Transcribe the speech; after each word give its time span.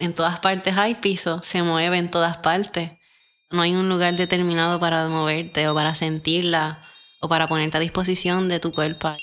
En 0.00 0.14
todas 0.14 0.40
partes 0.40 0.78
hay 0.78 0.94
piso, 0.94 1.42
se 1.42 1.62
mueve 1.62 1.98
en 1.98 2.10
todas 2.10 2.38
partes. 2.38 2.92
No 3.50 3.60
hay 3.60 3.74
un 3.76 3.90
lugar 3.90 4.16
determinado 4.16 4.80
para 4.80 5.06
moverte 5.08 5.68
o 5.68 5.74
para 5.74 5.94
sentirla 5.94 6.80
o 7.20 7.28
para 7.28 7.46
ponerte 7.46 7.76
a 7.76 7.80
disposición 7.80 8.48
de 8.48 8.60
tu 8.60 8.72
cuerpo. 8.72 9.14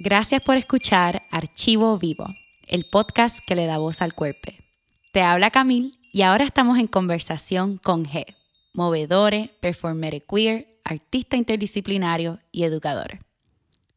Gracias 0.00 0.42
por 0.42 0.56
escuchar 0.56 1.22
Archivo 1.30 1.96
Vivo, 1.96 2.26
el 2.66 2.86
podcast 2.86 3.38
que 3.46 3.54
le 3.54 3.66
da 3.66 3.78
voz 3.78 4.02
al 4.02 4.14
cuerpo. 4.14 4.50
Te 5.12 5.22
habla 5.22 5.52
Camil 5.52 5.96
y 6.12 6.22
ahora 6.22 6.44
estamos 6.44 6.76
en 6.78 6.88
conversación 6.88 7.78
con 7.78 8.04
G, 8.04 8.24
movedores, 8.72 9.48
performer 9.60 10.24
queer, 10.26 10.80
artista 10.82 11.36
interdisciplinario 11.36 12.40
y 12.50 12.64
educador. 12.64 13.20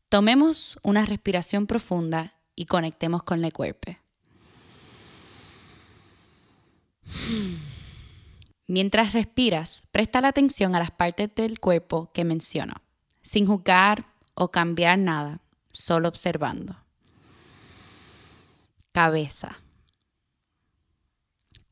Tomemos 0.10 0.78
una 0.84 1.06
respiración 1.06 1.66
profunda 1.66 2.36
y 2.56 2.66
conectemos 2.66 3.24
con 3.24 3.44
el 3.44 3.52
cuerpo. 3.52 4.01
Mientras 8.68 9.12
respiras, 9.14 9.84
presta 9.92 10.22
la 10.22 10.30
atención 10.30 10.76
a 10.76 10.80
las 10.80 10.92
partes 10.92 11.34
del 11.36 11.60
cuerpo 11.60 12.10
que 12.14 12.24
menciono, 12.24 12.76
sin 13.22 13.46
juzgar 13.46 14.06
o 14.34 14.50
cambiar 14.50 14.98
nada, 14.98 15.42
solo 15.74 16.08
observando. 16.08 16.78
Cabeza, 18.94 19.58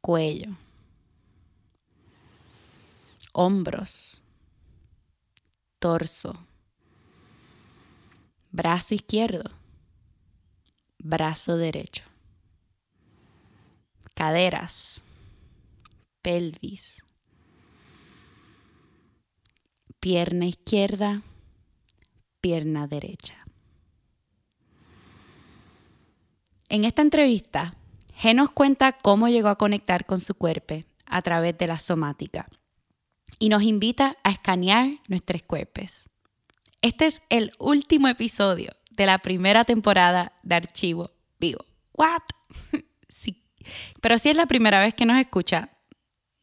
cuello, 0.02 0.58
hombros, 3.32 4.22
torso, 5.80 6.46
brazo 8.52 8.96
izquierdo, 8.96 9.52
brazo 10.98 11.56
derecho, 11.56 12.04
caderas 14.14 15.04
pelvis. 16.22 17.04
Pierna 20.00 20.46
izquierda, 20.46 21.24
pierna 22.42 22.88
derecha. 22.88 23.46
En 26.70 26.86
esta 26.86 27.02
entrevista, 27.02 27.76
G 28.22 28.36
nos 28.36 28.52
cuenta 28.52 28.92
cómo 28.94 29.28
llegó 29.28 29.50
a 29.50 29.58
conectar 29.58 30.06
con 30.06 30.20
su 30.20 30.36
cuerpo 30.36 30.84
a 31.06 31.22
través 31.22 31.58
de 31.58 31.68
la 31.68 31.80
somática 31.80 32.48
y 33.40 33.50
nos 33.50 33.64
invita 33.64 34.18
a 34.24 34.32
escanear 34.32 35.00
nuestros 35.08 35.42
cuerpos. 35.44 36.10
Este 36.82 37.08
es 37.08 37.22
el 37.30 37.52
último 37.58 38.08
episodio 38.08 38.72
de 38.92 39.06
la 39.06 39.18
primera 39.18 39.66
temporada 39.66 40.34
de 40.44 40.56
Archivo 40.56 41.12
Vivo. 41.40 41.66
¿What? 41.94 42.22
sí. 43.10 43.44
Pero 44.02 44.18
si 44.18 44.30
es 44.30 44.36
la 44.36 44.46
primera 44.46 44.80
vez 44.80 44.94
que 44.94 45.06
nos 45.06 45.18
escucha, 45.18 45.70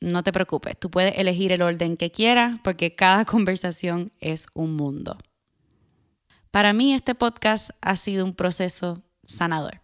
no 0.01 0.23
te 0.23 0.33
preocupes, 0.33 0.79
tú 0.79 0.91
puedes 0.91 1.19
elegir 1.19 1.53
el 1.53 1.63
orden 1.63 1.97
que 1.97 2.11
quieras 2.11 2.59
porque 2.63 2.95
cada 2.95 3.25
conversación 3.27 4.13
es 4.21 4.47
un 4.55 4.75
mundo. 4.75 5.17
Para 6.51 6.73
mí 6.73 6.95
este 6.95 7.15
podcast 7.15 7.71
ha 7.81 7.97
sido 7.97 8.25
un 8.25 8.35
proceso 8.35 9.03
sanador. 9.25 9.81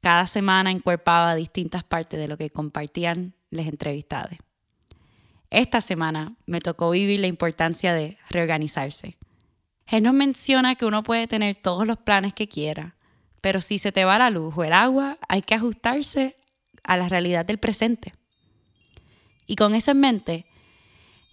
Cada 0.00 0.26
semana 0.26 0.70
encuerpaba 0.70 1.34
distintas 1.34 1.82
partes 1.82 2.20
de 2.20 2.28
lo 2.28 2.36
que 2.36 2.50
compartían 2.50 3.34
les 3.50 3.66
entrevistados. 3.66 4.36
Esta 5.50 5.80
semana 5.80 6.36
me 6.46 6.60
tocó 6.60 6.90
vivir 6.90 7.20
la 7.20 7.26
importancia 7.26 7.94
de 7.94 8.18
reorganizarse. 8.28 9.16
Él 9.86 10.02
nos 10.02 10.14
menciona 10.14 10.74
que 10.74 10.84
uno 10.84 11.02
puede 11.02 11.26
tener 11.26 11.56
todos 11.56 11.86
los 11.86 11.98
planes 11.98 12.34
que 12.34 12.48
quiera, 12.48 12.96
pero 13.40 13.60
si 13.60 13.78
se 13.78 13.92
te 13.92 14.04
va 14.04 14.18
la 14.18 14.30
luz 14.30 14.54
o 14.56 14.64
el 14.64 14.72
agua, 14.72 15.18
hay 15.28 15.42
que 15.42 15.54
ajustarse 15.54 16.36
a 16.82 16.96
la 16.96 17.08
realidad 17.08 17.44
del 17.44 17.58
presente. 17.58 18.12
Y 19.46 19.56
con 19.56 19.74
eso 19.74 19.90
en 19.90 20.00
mente, 20.00 20.46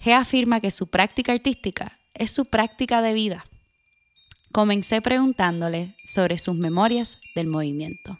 G 0.03 0.13
afirma 0.13 0.59
que 0.59 0.71
su 0.71 0.87
práctica 0.87 1.31
artística 1.31 1.99
es 2.13 2.31
su 2.31 2.45
práctica 2.45 3.01
de 3.01 3.13
vida. 3.13 3.45
Comencé 4.51 5.01
preguntándole 5.01 5.95
sobre 6.05 6.37
sus 6.37 6.55
memorias 6.55 7.17
del 7.35 7.47
movimiento. 7.47 8.19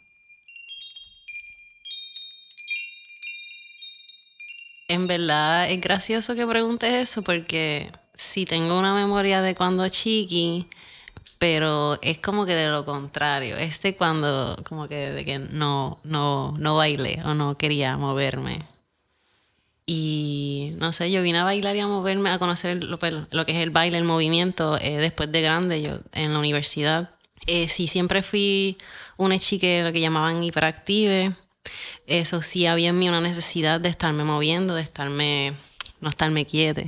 En 4.88 5.07
verdad 5.07 5.69
es 5.72 5.80
gracioso 5.80 6.35
que 6.35 6.46
preguntes 6.46 6.91
eso 6.94 7.22
porque 7.22 7.91
sí 8.13 8.46
tengo 8.46 8.78
una 8.78 8.94
memoria 8.94 9.41
de 9.41 9.56
cuando 9.56 9.88
chiqui, 9.88 10.68
pero 11.38 11.97
es 12.01 12.18
como 12.19 12.46
que 12.46 12.53
de 12.53 12.68
lo 12.68 12.85
contrario. 12.85 13.57
Este 13.57 13.96
cuando 13.96 14.62
como 14.68 14.88
que 14.88 15.12
de 15.12 15.25
que 15.25 15.40
no, 15.40 16.00
no, 16.03 16.56
no 16.57 16.75
bailé 16.75 17.22
o 17.24 17.34
no 17.34 17.56
quería 17.56 17.97
moverme. 17.97 18.59
Y 19.94 20.72
no 20.78 20.94
sé, 20.94 21.12
yo 21.12 21.22
vine 21.22 21.40
a 21.40 21.44
bailar 21.44 21.75
y 21.75 21.81
a 21.81 21.88
moverme, 21.88 22.29
a 22.29 22.40
conocer 22.40 22.81
lo, 22.81 22.97
pues, 22.97 23.13
que 23.46 23.52
es 23.52 23.62
el 23.62 23.72
baile, 23.72 23.97
el 23.97 24.06
movimiento, 24.06 24.78
eh, 24.79 25.00
después 25.00 25.29
de 25.34 25.41
grande, 25.41 25.81
yo 25.81 26.00
en 26.13 26.31
la 26.31 26.40
universidad. 26.40 27.09
Eh, 27.46 27.68
sí, 27.68 27.90
siempre 27.90 28.24
fui 28.24 28.78
una 29.18 29.38
chica 29.38 29.68
lo 29.84 29.91
que 29.91 30.00
llamaban 30.00 30.41
hiperactive. 30.46 31.34
Eso 32.07 32.41
sí, 32.41 32.68
había 32.68 32.91
en 32.91 33.00
mí 33.00 33.09
una 33.09 33.19
necesidad 33.19 33.81
de 33.81 33.90
estarme 33.90 34.24
moviendo, 34.24 34.75
de 34.75 34.81
estarme, 34.81 35.56
no 36.00 36.07
estarme 36.07 36.46
quieta. 36.46 36.84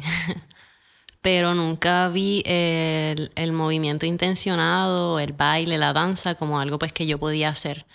Pero 1.22 1.56
nunca 1.56 2.08
vi 2.08 2.42
el, 2.46 3.34
el, 3.36 3.52
movimiento 3.52 4.06
intencionado, 4.06 5.20
el 5.20 5.34
baile, 5.34 5.78
la 5.78 5.92
danza 5.92 6.36
como 6.36 6.58
algo 6.58 6.80
pues 6.80 6.94
que 6.94 7.06
yo 7.06 7.20
podía 7.20 7.50
hacer. 7.50 7.86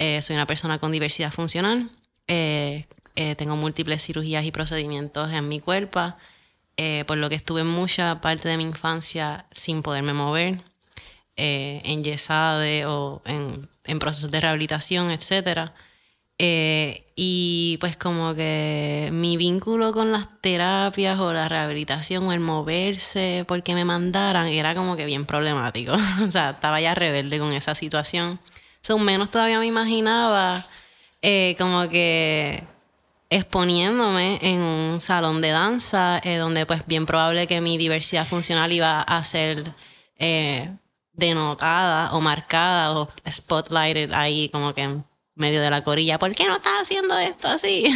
Eh, 0.00 0.20
soy 0.20 0.34
una 0.34 0.46
persona 0.46 0.80
con 0.80 0.90
diversidad 0.90 1.30
funcional. 1.30 1.90
Eh, 2.26 2.86
eh, 3.20 3.34
tengo 3.34 3.56
múltiples 3.56 4.00
cirugías 4.00 4.44
y 4.44 4.52
procedimientos 4.52 5.32
en 5.32 5.48
mi 5.48 5.58
cuerpo, 5.58 6.14
eh, 6.76 7.02
por 7.08 7.18
lo 7.18 7.28
que 7.28 7.34
estuve 7.34 7.64
mucha 7.64 8.20
parte 8.20 8.48
de 8.48 8.56
mi 8.56 8.62
infancia 8.62 9.46
sin 9.50 9.82
poderme 9.82 10.12
mover, 10.12 10.62
eh, 11.34 11.82
en 11.84 12.04
yesade 12.04 12.86
o 12.86 13.20
en, 13.24 13.68
en, 13.86 13.98
procesos 13.98 14.30
de 14.30 14.40
rehabilitación, 14.40 15.10
etc. 15.10 15.72
y 17.16 17.76
pues 17.80 17.96
como 17.96 18.36
que 18.36 19.08
mi 19.12 19.36
vínculo 19.36 19.92
con 19.92 20.12
las 20.12 20.28
terapias 20.40 21.18
o 21.18 21.32
la 21.32 21.48
rehabilitación 21.48 22.24
o 22.28 22.32
el 22.32 22.38
moverse 22.38 23.44
porque 23.48 23.74
me 23.74 23.84
mandaran 23.84 24.46
era 24.46 24.76
como 24.76 24.94
que 24.96 25.06
bien 25.06 25.26
problemático. 25.26 25.92
o 26.24 26.30
sea, 26.30 26.50
estaba 26.50 26.80
ya 26.80 26.94
rebelde 26.94 27.40
con 27.40 27.52
esa 27.52 27.74
situación. 27.74 28.38
Son 28.80 29.04
menos 29.04 29.30
todavía 29.30 29.58
me 29.58 29.66
imaginaba 29.66 30.68
como 31.58 31.88
que 31.88 32.77
exponiéndome 33.30 34.38
en 34.42 34.60
un 34.60 35.00
salón 35.00 35.40
de 35.40 35.50
danza, 35.50 36.20
eh, 36.24 36.36
donde 36.36 36.66
pues 36.66 36.86
bien 36.86 37.06
probable 37.06 37.46
que 37.46 37.60
mi 37.60 37.76
diversidad 37.76 38.26
funcional 38.26 38.72
iba 38.72 39.02
a 39.02 39.22
ser 39.24 39.74
eh, 40.16 40.70
denotada 41.12 42.12
o 42.14 42.20
marcada 42.20 42.92
o 42.92 43.08
spotlighted 43.30 44.12
ahí 44.12 44.48
como 44.48 44.74
que 44.74 44.82
en 44.82 45.04
medio 45.34 45.60
de 45.60 45.70
la 45.70 45.84
corilla. 45.84 46.18
¿Por 46.18 46.34
qué 46.34 46.46
no 46.46 46.56
estás 46.56 46.82
haciendo 46.82 47.18
esto 47.18 47.48
así? 47.48 47.86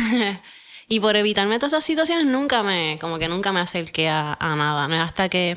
y 0.88 1.00
por 1.00 1.16
evitarme 1.16 1.58
todas 1.58 1.72
esas 1.72 1.84
situaciones 1.84 2.26
nunca 2.26 2.62
me, 2.62 2.98
como 3.00 3.18
que 3.18 3.28
nunca 3.28 3.52
me 3.52 3.60
acerqué 3.60 4.08
a, 4.08 4.36
nada. 4.40 4.88
No 4.88 4.94
es 4.94 5.00
hasta 5.00 5.28
que 5.28 5.56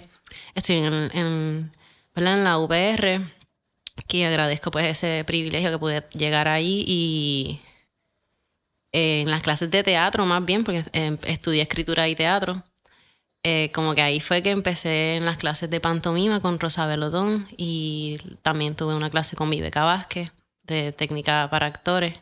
estoy 0.53 0.77
en, 0.77 0.93
en, 1.13 1.71
en 2.15 2.43
la 2.43 2.59
UPR 2.59 3.21
que 4.07 4.25
agradezco 4.25 4.71
pues 4.71 4.85
ese 4.85 5.23
privilegio 5.25 5.71
que 5.71 5.77
pude 5.77 6.03
llegar 6.13 6.47
ahí 6.47 6.83
y 6.87 7.59
en 8.95 9.29
las 9.29 9.41
clases 9.41 9.69
de 9.71 9.83
teatro 9.83 10.25
más 10.25 10.45
bien, 10.45 10.63
porque 10.63 10.85
em, 10.93 11.17
estudié 11.23 11.61
escritura 11.61 12.07
y 12.07 12.15
teatro. 12.15 12.63
Eh, 13.43 13.69
como 13.73 13.93
que 13.93 14.01
ahí 14.01 14.21
fue 14.21 14.41
que 14.41 14.51
empecé 14.51 15.17
en 15.17 15.25
las 15.25 15.37
clases 15.37 15.69
de 15.69 15.81
pantomima 15.81 16.39
con 16.39 16.59
Rosa 16.59 16.87
Belotón 16.87 17.47
y 17.57 18.17
también 18.41 18.75
tuve 18.75 18.95
una 18.95 19.09
clase 19.09 19.35
con 19.35 19.49
Viveca 19.49 19.83
Vázquez 19.83 20.31
de 20.63 20.93
técnica 20.93 21.47
para 21.51 21.67
actores, 21.67 22.17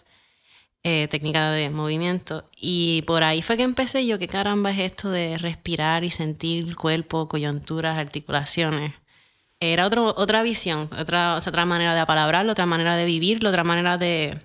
eh, 0.84 1.08
técnica 1.10 1.52
de 1.52 1.70
movimiento. 1.70 2.44
Y 2.58 3.04
por 3.04 3.24
ahí 3.24 3.42
fue 3.44 3.56
que 3.58 3.64
empecé 3.64 4.06
yo, 4.08 4.20
qué 4.20 4.28
caramba 4.28 4.72
es 4.72 4.80
esto 4.80 5.12
de 5.12 5.38
respirar 5.38 6.04
y 6.04 6.12
sentir 6.12 6.76
cuerpo, 6.76 7.30
coyunturas, 7.30 7.98
articulaciones. 7.98 8.94
Era 9.60 9.88
otro, 9.88 10.14
otra 10.18 10.44
visión, 10.44 10.90
otra, 11.00 11.38
otra 11.38 11.66
manera 11.66 11.94
de 11.94 12.02
apalabrarlo, 12.02 12.52
otra 12.52 12.66
manera 12.66 12.96
de 12.98 13.06
vivirlo, 13.06 13.50
otra 13.50 13.64
manera 13.64 13.98
de, 13.98 14.40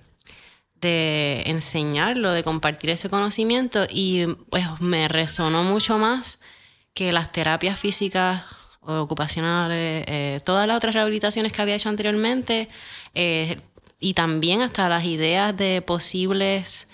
de 0.81 1.43
enseñarlo, 1.45 2.31
de 2.31 2.43
compartir 2.43 2.89
ese 2.89 3.09
conocimiento 3.09 3.85
y 3.89 4.25
pues 4.49 4.65
me 4.79 5.07
resonó 5.07 5.63
mucho 5.63 5.97
más 5.97 6.39
que 6.93 7.11
las 7.11 7.31
terapias 7.31 7.79
físicas 7.79 8.43
o 8.81 8.99
ocupacionales, 9.01 10.05
eh, 10.07 10.39
todas 10.45 10.67
las 10.67 10.77
otras 10.77 10.93
rehabilitaciones 10.95 11.53
que 11.53 11.61
había 11.61 11.75
hecho 11.75 11.89
anteriormente 11.89 12.67
eh, 13.13 13.57
y 13.99 14.13
también 14.13 14.61
hasta 14.61 14.87
las 14.89 15.03
ideas 15.05 15.55
de 15.55 15.81
posibles 15.81 16.87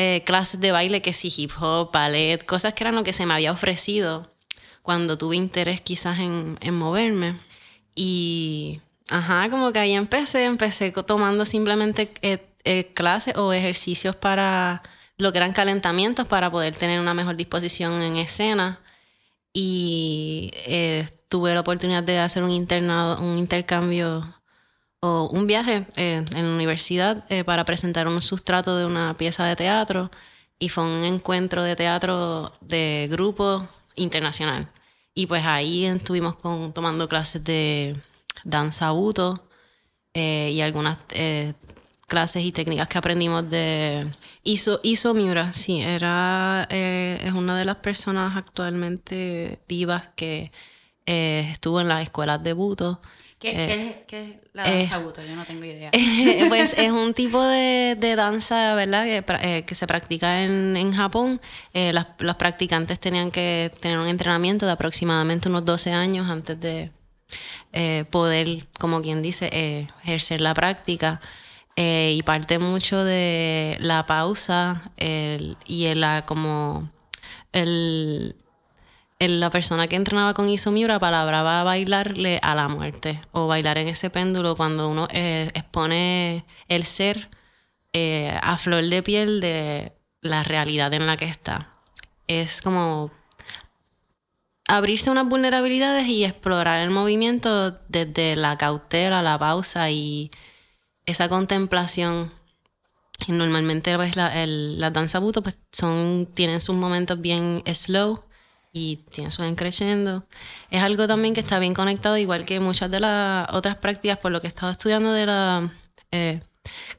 eh, 0.00 0.22
clases 0.24 0.60
de 0.60 0.70
baile 0.70 1.02
que 1.02 1.12
sí, 1.12 1.32
hip 1.36 1.52
hop, 1.60 1.90
ballet, 1.92 2.44
cosas 2.44 2.74
que 2.74 2.84
eran 2.84 2.94
lo 2.94 3.02
que 3.02 3.12
se 3.12 3.26
me 3.26 3.34
había 3.34 3.52
ofrecido 3.52 4.32
cuando 4.82 5.18
tuve 5.18 5.36
interés 5.36 5.80
quizás 5.80 6.18
en, 6.20 6.56
en 6.60 6.74
moverme. 6.74 7.36
Y, 7.94 8.80
ajá, 9.10 9.50
como 9.50 9.72
que 9.72 9.80
ahí 9.80 9.92
empecé, 9.92 10.44
empecé 10.44 10.92
tomando 10.92 11.44
simplemente 11.44 12.12
eh, 12.22 12.47
clases 12.94 13.36
o 13.36 13.52
ejercicios 13.52 14.16
para 14.16 14.82
lo 15.16 15.32
que 15.32 15.38
eran 15.38 15.52
calentamientos 15.52 16.26
para 16.26 16.50
poder 16.50 16.74
tener 16.74 17.00
una 17.00 17.14
mejor 17.14 17.36
disposición 17.36 18.02
en 18.02 18.16
escena. 18.16 18.80
Y 19.52 20.50
eh, 20.66 21.08
tuve 21.28 21.54
la 21.54 21.60
oportunidad 21.60 22.02
de 22.02 22.18
hacer 22.18 22.42
un 22.42 22.50
internado, 22.50 23.20
un 23.20 23.38
intercambio 23.38 24.22
o 25.00 25.28
un 25.32 25.46
viaje 25.46 25.86
en 25.96 26.24
la 26.32 26.54
universidad 26.54 27.24
para 27.44 27.64
presentar 27.64 28.08
un 28.08 28.20
sustrato 28.20 28.76
de 28.76 28.84
una 28.84 29.14
pieza 29.14 29.44
de 29.44 29.56
teatro 29.56 30.10
y 30.58 30.68
fue 30.68 30.84
un 30.84 31.04
encuentro 31.04 31.62
de 31.62 31.76
teatro 31.76 32.52
de 32.60 33.08
grupo 33.10 33.68
internacional. 33.96 34.68
Y 35.14 35.26
pues 35.26 35.44
ahí 35.44 35.86
estuvimos 35.86 36.36
con, 36.36 36.72
tomando 36.72 37.08
clases 37.08 37.44
de 37.44 37.96
danza 38.44 38.90
buto 38.90 39.48
eh, 40.14 40.50
y 40.52 40.60
algunas 40.60 40.98
eh, 41.10 41.54
clases 42.08 42.42
y 42.42 42.50
técnicas 42.50 42.88
que 42.88 42.98
aprendimos 42.98 43.48
de 43.48 44.10
Iso, 44.42 44.80
Iso 44.82 45.14
Miura. 45.14 45.52
Sí, 45.52 45.80
era, 45.80 46.66
eh, 46.70 47.20
es 47.22 47.32
una 47.34 47.56
de 47.56 47.64
las 47.64 47.76
personas 47.76 48.36
actualmente 48.36 49.60
vivas 49.68 50.08
que 50.16 50.50
estuvo 51.06 51.80
en 51.80 51.88
las 51.88 52.02
escuelas 52.02 52.42
de 52.42 52.52
buto 52.52 53.00
¿Qué, 53.38 54.04
es, 54.10 54.36
la 54.52 54.64
danza 54.64 54.98
buto? 54.98 55.22
Yo 55.24 55.36
no 55.36 55.44
tengo 55.44 55.64
idea. 55.64 55.90
pues 56.48 56.74
es 56.76 56.90
un 56.90 57.14
tipo 57.14 57.40
de, 57.42 57.96
danza, 58.16 58.74
¿verdad? 58.74 59.04
Que, 59.04 59.64
que, 59.64 59.74
se 59.76 59.86
practica 59.86 60.42
en, 60.42 60.76
en 60.76 60.92
Japón. 60.92 61.40
las, 61.72 62.06
las, 62.18 62.36
practicantes 62.36 62.98
tenían 62.98 63.30
que 63.30 63.70
tener 63.80 63.98
un 63.98 64.08
entrenamiento 64.08 64.66
de 64.66 64.72
aproximadamente 64.72 65.48
unos 65.48 65.64
12 65.64 65.92
años 65.92 66.28
antes 66.28 66.58
de 66.58 66.90
poder, 68.10 68.66
como 68.80 69.02
quien 69.02 69.22
dice, 69.22 69.86
ejercer 70.02 70.40
la 70.40 70.52
práctica. 70.52 71.20
Y 71.80 72.22
parte 72.24 72.58
mucho 72.58 73.04
de 73.04 73.76
la 73.80 74.04
pausa 74.06 74.90
el, 74.96 75.56
y 75.66 75.84
el, 75.86 76.00
la, 76.00 76.26
como 76.26 76.90
el 77.52 78.34
la 79.26 79.50
persona 79.50 79.88
que 79.88 79.96
entrenaba 79.96 80.32
con 80.32 80.48
Isomiura 80.48 81.00
palabraba 81.00 81.64
bailarle 81.64 82.38
a 82.42 82.54
la 82.54 82.68
muerte 82.68 83.20
o 83.32 83.48
bailar 83.48 83.78
en 83.78 83.88
ese 83.88 84.10
péndulo 84.10 84.54
cuando 84.54 84.88
uno 84.88 85.08
eh, 85.10 85.50
expone 85.54 86.44
el 86.68 86.84
ser 86.84 87.28
eh, 87.92 88.38
a 88.40 88.56
flor 88.58 88.84
de 88.84 89.02
piel 89.02 89.40
de 89.40 89.92
la 90.20 90.44
realidad 90.44 90.94
en 90.94 91.06
la 91.06 91.16
que 91.16 91.24
está. 91.24 91.72
Es 92.28 92.62
como 92.62 93.10
abrirse 94.68 95.10
unas 95.10 95.28
vulnerabilidades 95.28 96.06
y 96.06 96.24
explorar 96.24 96.80
el 96.82 96.90
movimiento 96.90 97.72
desde 97.88 98.36
la 98.36 98.56
cautela, 98.56 99.22
la 99.22 99.38
pausa 99.38 99.90
y 99.90 100.30
esa 101.08 101.28
contemplación. 101.28 102.30
Normalmente 103.26 103.96
pues, 103.96 104.14
la, 104.14 104.90
danza 104.90 105.18
buto 105.18 105.42
pues, 105.42 105.58
son, 105.72 106.28
tienen 106.34 106.60
sus 106.60 106.76
momentos 106.76 107.20
bien 107.20 107.62
slow 107.74 108.20
y 108.72 108.98
tiene 109.10 109.30
su 109.30 109.42
creciendo. 109.56 110.26
Es 110.70 110.82
algo 110.82 111.08
también 111.08 111.34
que 111.34 111.40
está 111.40 111.58
bien 111.58 111.74
conectado, 111.74 112.16
igual 112.18 112.44
que 112.44 112.60
muchas 112.60 112.90
de 112.90 113.00
las 113.00 113.48
otras 113.52 113.76
prácticas, 113.76 114.18
por 114.18 114.30
lo 114.30 114.40
que 114.40 114.46
he 114.46 114.48
estado 114.48 114.70
estudiando 114.70 115.12
de 115.12 115.26
la 115.26 115.70
eh, 116.12 116.40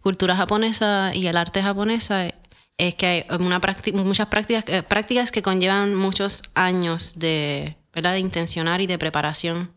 cultura 0.02 0.36
japonesa 0.36 1.14
y 1.14 1.28
el 1.28 1.38
arte 1.38 1.62
japonesa, 1.62 2.28
es 2.78 2.96
que 2.96 3.06
hay 3.06 3.26
muchas 3.40 4.28
prácticas, 4.28 4.64
eh, 4.68 4.84
prácticas 4.84 5.32
que 5.32 5.44
conllevan 5.44 5.96
muchos 5.96 6.42
años 6.56 7.20
de, 7.20 7.78
¿verdad? 7.94 8.14
de 8.14 8.20
intencionar 8.20 8.82
y 8.82 8.88
de 8.88 8.98
preparación. 8.98 9.72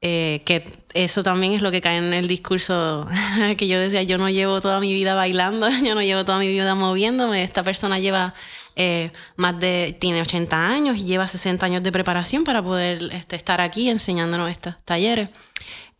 Eh, 0.00 0.42
que 0.44 0.64
eso 0.94 1.24
también 1.24 1.54
es 1.54 1.62
lo 1.62 1.72
que 1.72 1.80
cae 1.80 1.98
en 1.98 2.12
el 2.12 2.28
discurso 2.28 3.08
que 3.56 3.66
yo 3.66 3.80
decía, 3.80 4.04
yo 4.04 4.16
no 4.16 4.30
llevo 4.30 4.60
toda 4.60 4.78
mi 4.78 4.94
vida 4.94 5.14
bailando, 5.14 5.68
yo 5.84 5.94
no 5.94 6.02
llevo 6.02 6.24
toda 6.24 6.38
mi 6.38 6.46
vida 6.46 6.74
moviéndome, 6.76 7.42
esta 7.42 7.64
persona 7.64 7.98
lleva 7.98 8.34
eh, 8.76 9.10
más 9.34 9.58
de, 9.58 9.96
tiene 9.98 10.20
80 10.20 10.68
años 10.68 10.98
y 10.98 11.04
lleva 11.04 11.26
60 11.26 11.66
años 11.66 11.82
de 11.82 11.90
preparación 11.90 12.44
para 12.44 12.62
poder 12.62 13.08
este, 13.12 13.34
estar 13.34 13.60
aquí 13.60 13.90
enseñándonos 13.90 14.50
estos 14.50 14.76
talleres. 14.84 15.30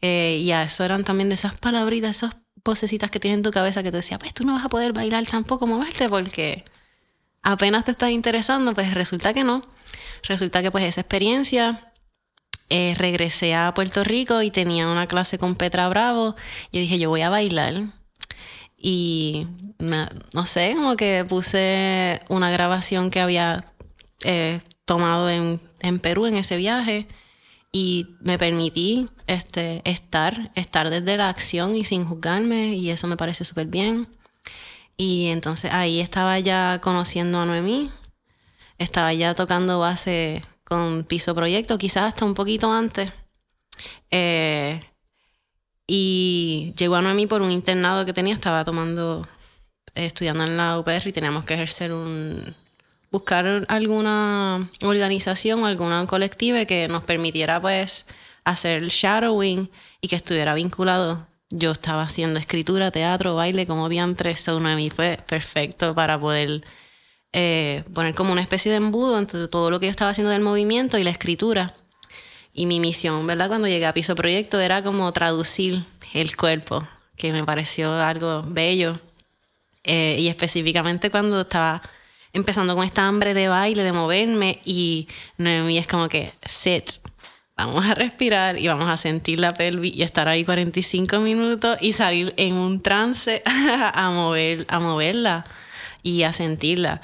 Eh, 0.00 0.38
y 0.40 0.52
a 0.52 0.62
eso 0.62 0.84
eran 0.84 1.02
también 1.02 1.28
de 1.28 1.34
esas 1.34 1.58
palabritas, 1.58 2.18
esas 2.18 2.36
vocecitas 2.64 3.10
que 3.10 3.18
tienes 3.18 3.38
en 3.38 3.42
tu 3.42 3.50
cabeza 3.50 3.82
que 3.82 3.90
te 3.90 3.96
decía, 3.96 4.18
pues 4.18 4.32
tú 4.32 4.44
no 4.44 4.52
vas 4.52 4.64
a 4.64 4.68
poder 4.68 4.92
bailar 4.92 5.26
tampoco, 5.26 5.66
moverte, 5.66 6.08
porque 6.08 6.64
apenas 7.42 7.84
te 7.84 7.90
estás 7.90 8.10
interesando, 8.10 8.74
pues 8.74 8.94
resulta 8.94 9.32
que 9.32 9.42
no. 9.42 9.60
Resulta 10.22 10.62
que 10.62 10.70
pues 10.70 10.84
esa 10.84 11.00
experiencia 11.00 11.87
eh, 12.70 12.94
regresé 12.96 13.54
a 13.54 13.72
Puerto 13.74 14.04
Rico 14.04 14.42
y 14.42 14.50
tenía 14.50 14.88
una 14.88 15.06
clase 15.06 15.38
con 15.38 15.56
Petra 15.56 15.88
Bravo. 15.88 16.36
Y 16.70 16.80
dije, 16.80 16.98
yo 16.98 17.10
voy 17.10 17.22
a 17.22 17.30
bailar. 17.30 17.74
Y 18.76 19.46
no 19.78 20.46
sé, 20.46 20.72
como 20.74 20.96
que 20.96 21.24
puse 21.28 22.20
una 22.28 22.50
grabación 22.50 23.10
que 23.10 23.20
había 23.20 23.64
eh, 24.24 24.60
tomado 24.84 25.28
en, 25.30 25.60
Perú 26.00 26.26
en 26.26 26.36
ese 26.36 26.56
viaje 26.56 27.06
y 27.72 28.16
me 28.20 28.38
permití 28.38 29.06
este, 29.26 29.82
estar, 29.84 30.50
estar 30.54 30.90
desde 30.90 31.16
la 31.16 31.28
acción 31.28 31.76
y 31.76 31.84
sin 31.84 32.04
juzgarme 32.04 32.74
y 32.74 32.90
eso 32.90 33.06
me 33.06 33.16
parece 33.16 33.44
súper 33.44 33.66
bien. 33.66 34.08
Y 34.96 35.26
entonces 35.26 35.72
ahí 35.72 36.00
estaba 36.00 36.38
ya 36.40 36.80
conociendo 36.80 37.40
a 37.40 37.46
Noemí, 37.46 37.90
estaba 38.78 39.12
ya 39.12 39.34
tocando 39.34 39.78
base 39.78 40.42
con 40.68 41.04
Piso 41.04 41.34
Proyecto, 41.34 41.78
quizás 41.78 42.12
hasta 42.12 42.26
un 42.26 42.34
poquito 42.34 42.70
antes. 42.70 43.10
Eh, 44.10 44.80
y 45.86 46.72
llegó 46.76 46.96
a 46.96 47.02
Noemí 47.02 47.26
por 47.26 47.40
un 47.40 47.50
internado 47.50 48.04
que 48.04 48.12
tenía, 48.12 48.34
estaba 48.34 48.64
tomando, 48.64 49.26
estudiando 49.94 50.44
en 50.44 50.58
la 50.58 50.78
UPR 50.78 51.08
y 51.08 51.12
teníamos 51.12 51.44
que 51.44 51.54
ejercer 51.54 51.94
un, 51.94 52.54
buscar 53.10 53.64
alguna 53.68 54.68
organización 54.82 55.64
alguna 55.64 56.06
colectiva 56.06 56.66
que 56.66 56.88
nos 56.88 57.04
permitiera 57.04 57.60
pues 57.62 58.06
hacer 58.44 58.82
el 58.82 58.90
shadowing 58.90 59.70
y 60.02 60.08
que 60.08 60.16
estuviera 60.16 60.54
vinculado. 60.54 61.26
Yo 61.50 61.70
estaba 61.70 62.02
haciendo 62.02 62.38
escritura, 62.38 62.90
teatro, 62.90 63.34
baile, 63.34 63.64
como 63.64 63.88
diantres, 63.88 64.40
so 64.42 64.60
Noemí 64.60 64.90
fue 64.90 65.18
perfecto 65.26 65.94
para 65.94 66.20
poder 66.20 66.62
eh, 67.32 67.84
poner 67.92 68.14
como 68.14 68.32
una 68.32 68.40
especie 68.40 68.70
de 68.70 68.78
embudo 68.78 69.18
entre 69.18 69.48
todo 69.48 69.70
lo 69.70 69.80
que 69.80 69.86
yo 69.86 69.90
estaba 69.90 70.10
haciendo 70.10 70.30
del 70.30 70.42
movimiento 70.42 70.98
y 70.98 71.04
la 71.04 71.10
escritura. 71.10 71.74
Y 72.52 72.66
mi 72.66 72.80
misión, 72.80 73.26
¿verdad? 73.26 73.48
Cuando 73.48 73.68
llegué 73.68 73.86
a 73.86 73.94
Piso 73.94 74.14
Proyecto 74.14 74.58
era 74.60 74.82
como 74.82 75.12
traducir 75.12 75.84
el 76.14 76.36
cuerpo, 76.36 76.86
que 77.16 77.32
me 77.32 77.44
pareció 77.44 77.92
algo 77.94 78.42
bello. 78.46 78.98
Eh, 79.84 80.16
y 80.18 80.28
específicamente 80.28 81.10
cuando 81.10 81.42
estaba 81.42 81.82
empezando 82.32 82.74
con 82.74 82.84
esta 82.84 83.06
hambre 83.06 83.34
de 83.34 83.48
baile, 83.48 83.84
de 83.84 83.92
moverme, 83.92 84.60
y 84.64 85.08
Noemí 85.36 85.78
es 85.78 85.86
como 85.86 86.08
que, 86.08 86.32
sit, 86.46 86.90
vamos 87.56 87.84
a 87.86 87.94
respirar 87.94 88.58
y 88.58 88.68
vamos 88.68 88.88
a 88.88 88.96
sentir 88.96 89.40
la 89.40 89.54
pelvis 89.54 89.94
y 89.94 90.02
estar 90.02 90.28
ahí 90.28 90.44
45 90.44 91.18
minutos 91.20 91.78
y 91.80 91.92
salir 91.92 92.34
en 92.36 92.54
un 92.54 92.80
trance 92.80 93.42
a, 93.46 94.10
mover, 94.12 94.66
a 94.68 94.78
moverla 94.78 95.44
y 96.02 96.22
a 96.22 96.32
sentirla. 96.32 97.00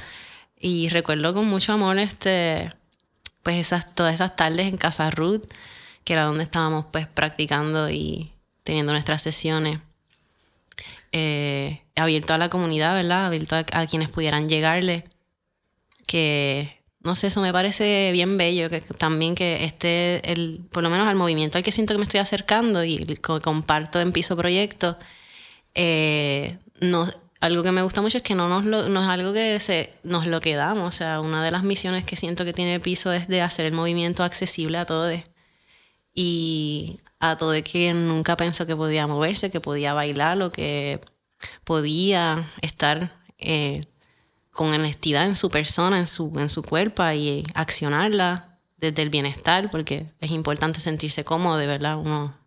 Y 0.59 0.89
recuerdo 0.89 1.35
con 1.35 1.47
mucho 1.47 1.73
amor 1.73 1.99
este 1.99 2.71
pues 3.45 3.59
esas, 3.59 3.95
todas 3.95 4.15
esas 4.15 4.35
tardes 4.35 4.67
en 4.67 4.79
Casa 4.79 5.11
Ruth, 5.11 5.45
que 6.03 6.15
era 6.15 6.25
donde 6.25 6.43
estábamos 6.43 6.87
pues 6.87 7.07
practicando 7.07 7.91
y 7.91 8.33
teniendo 8.65 8.93
nuestras 8.93 9.23
sesiones. 9.23 9.79
Eh, 11.13 11.83
abierto 11.95 12.35
a 12.35 12.39
la 12.39 12.49
comunidad, 12.49 12.95
¿verdad? 12.95 13.27
Abierto 13.27 13.55
a, 13.55 13.87
quienes 13.87 14.09
pudieran 14.09 14.49
llegarle. 14.49 15.05
Que, 16.07 16.81
no 17.01 17.15
sé, 17.15 17.29
eso 17.29 17.41
me 17.41 17.53
parece 17.53 18.11
bien 18.13 18.37
bello, 18.37 18.69
que 18.69 18.81
también 18.81 19.35
que 19.35 19.65
esté, 19.65 20.33
el, 20.33 20.61
por 20.73 20.83
lo 20.83 20.91
menos 20.91 21.07
al 21.07 21.15
movimiento 21.15 21.59
al 21.59 21.65
que 21.65 21.73
siento 21.73 21.95
que 21.95 21.99
me 21.99 22.05
estoy 22.05 22.21
acercando 22.21 22.83
y 22.83 23.05
que 23.07 23.19
comparto 23.21 24.01
en 24.01 24.13
Piso 24.13 24.37
Proyecto, 24.37 24.99
eh, 25.75 26.59
no, 26.81 27.11
algo 27.45 27.63
que 27.63 27.73
me 27.73 27.83
gusta 27.83 28.01
mucho 28.01 28.17
es 28.17 28.23
que 28.23 28.35
no, 28.35 28.49
nos 28.49 28.65
lo, 28.65 28.89
no 28.89 29.03
es 29.03 29.09
algo 29.09 29.35
que 29.35 29.61
se, 29.61 29.91
nos 30.03 30.27
lo 30.27 30.41
quedamos. 30.41 30.89
O 30.89 30.93
sea, 30.93 31.21
una 31.21 31.45
de 31.45 31.51
las 31.51 31.63
misiones 31.63 32.07
que 32.07 32.17
siento 32.17 32.47
que 32.47 32.55
tiene 32.55 32.81
piso 32.81 33.13
es 33.13 33.29
de 33.29 33.43
hacer 33.43 33.67
el 33.67 33.75
movimiento 33.75 34.25
accesible 34.25 34.79
a 34.79 34.87
todos. 34.87 35.21
Y 36.15 37.01
a 37.21 37.37
todo 37.37 37.53
quien 37.63 38.09
nunca 38.09 38.39
pensó 38.39 38.67
que 38.67 38.75
podía 38.75 39.07
moverse, 39.07 39.51
que 39.51 39.61
podía 39.61 39.93
bailar 39.93 40.41
o 40.41 40.51
que 40.51 41.03
podía 41.65 42.49
estar 42.63 43.15
eh, 43.37 43.79
con 44.51 44.71
honestidad 44.71 45.27
en 45.27 45.37
su 45.37 45.51
persona, 45.51 45.99
en 45.99 46.07
su, 46.07 46.33
en 46.37 46.49
su 46.49 46.63
cuerpo 46.63 47.07
y 47.11 47.45
accionarla 47.53 48.59
desde 48.79 49.03
el 49.03 49.11
bienestar, 49.11 49.71
porque 49.71 50.07
es 50.21 50.31
importante 50.31 50.81
sentirse 50.81 51.25
cómodo, 51.25 51.59
de 51.59 51.67
verdad, 51.67 51.99
uno 51.99 52.39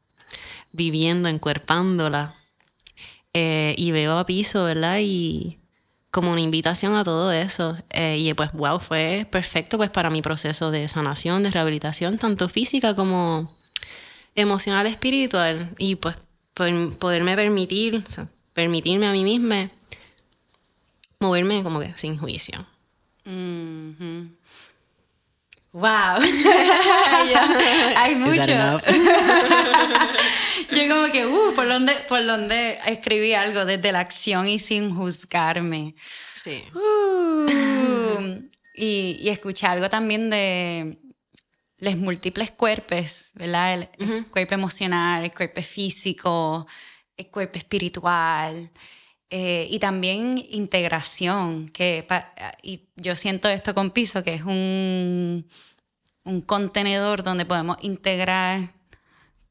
viviendo, 0.72 1.30
encuerpándola 1.30 2.37
eh, 3.34 3.76
y 3.78 3.92
veo 3.92 4.18
a 4.18 4.26
piso, 4.26 4.64
¿verdad? 4.64 5.00
Y 5.02 5.60
como 6.12 6.32
una 6.32 6.42
invitación 6.42 6.96
a 6.96 7.04
todo 7.04 7.32
eso. 7.32 7.78
Eh, 7.90 8.18
y 8.18 8.34
pues, 8.34 8.52
wow, 8.54 8.80
fue 8.80 9.28
perfecto 9.30 9.78
pues 9.78 9.90
para 9.90 10.10
mi 10.10 10.22
proceso 10.22 10.72
de 10.72 10.88
sanación, 10.88 11.44
de 11.44 11.52
rehabilitación, 11.52 12.18
tanto 12.18 12.50
física 12.50 12.96
como 12.96 13.56
emocional, 14.36 14.88
espiritual. 14.88 15.76
Y 15.78 15.96
pues 15.96 16.16
poderme 17.00 17.36
permitir 17.36 18.04
permitirme 18.54 19.06
a 19.06 19.12
mí 19.12 19.24
misma 19.24 19.70
moverme 21.20 21.64
como 21.64 21.80
que 21.80 21.94
sin 21.96 22.18
juicio. 22.18 22.66
Wow. 25.72 26.22
Hay 27.96 28.16
mucho. 28.16 28.42
Yo 30.72 30.90
como 30.90 31.12
que, 31.12 31.26
uh, 31.26 31.54
¿por 31.56 31.68
dónde, 31.68 31.94
¿por 32.08 32.26
dónde 32.26 32.80
escribí 32.86 33.34
algo? 33.34 33.66
Desde 33.66 33.92
la 33.92 34.00
acción 34.02 34.48
y 34.48 34.60
sin 34.60 34.96
juzgarme. 34.96 35.96
Sí. 36.34 36.64
Uh, 36.74 38.42
y, 38.76 39.18
y 39.22 39.30
escuché 39.30 39.68
algo 39.68 39.90
también 39.90 40.30
de 40.30 40.98
los 41.80 41.96
múltiples 41.96 42.52
cuerpos, 42.52 43.32
¿verdad? 43.36 43.90
El, 44.00 44.26
cuerpo 44.28 44.56
emocional, 44.56 45.24
el 45.24 45.32
cuerpo 45.32 45.62
físico, 45.62 46.68
el 47.16 47.30
cuerpo 47.30 47.58
espiritual. 47.58 48.72
Eh, 49.30 49.68
y 49.70 49.80
también 49.80 50.46
integración, 50.52 51.68
que 51.70 52.08
y 52.64 52.88
yo 52.96 53.14
siento 53.14 53.50
esto 53.50 53.74
con 53.74 53.92
piso, 53.92 54.24
que 54.24 54.34
es 54.34 54.44
un, 54.44 55.46
un 56.24 56.42
contenedor 56.42 57.24
donde 57.24 57.46
podemos 57.46 57.78
integrar 57.82 58.74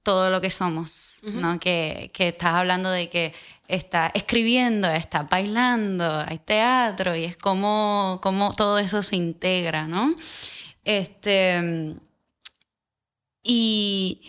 todo 0.03 0.31
lo 0.31 0.41
que 0.41 0.51
somos, 0.51 1.19
¿no? 1.25 1.59
Que, 1.59 2.11
que, 2.15 2.29
estás 2.29 2.55
hablando 2.55 2.91
de 2.91 3.11
que 3.11 3.35
está 3.67 4.13
escribiendo, 4.15 4.89
está 4.89 5.25
bailando, 5.25 6.25
hay 6.27 6.39
teatro 6.39 7.17
y 7.17 7.25
es 7.25 7.37
como, 7.37 8.21
como 8.23 8.55
todo 8.55 8.79
eso 8.79 9.03
se 9.03 9.17
integra, 9.17 9.89
¿no? 9.89 10.15
Este, 10.85 11.97
y, 13.43 14.23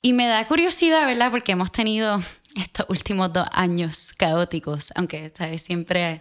y 0.00 0.12
me 0.12 0.28
da 0.28 0.46
curiosidad, 0.46 1.04
¿verdad? 1.04 1.30
Porque 1.30 1.52
hemos 1.52 1.72
tenido 1.72 2.22
estos 2.54 2.86
últimos 2.88 3.32
dos 3.32 3.46
años 3.52 4.12
caóticos, 4.16 4.92
aunque 4.94 5.32
¿sabes? 5.36 5.62
siempre 5.62 6.20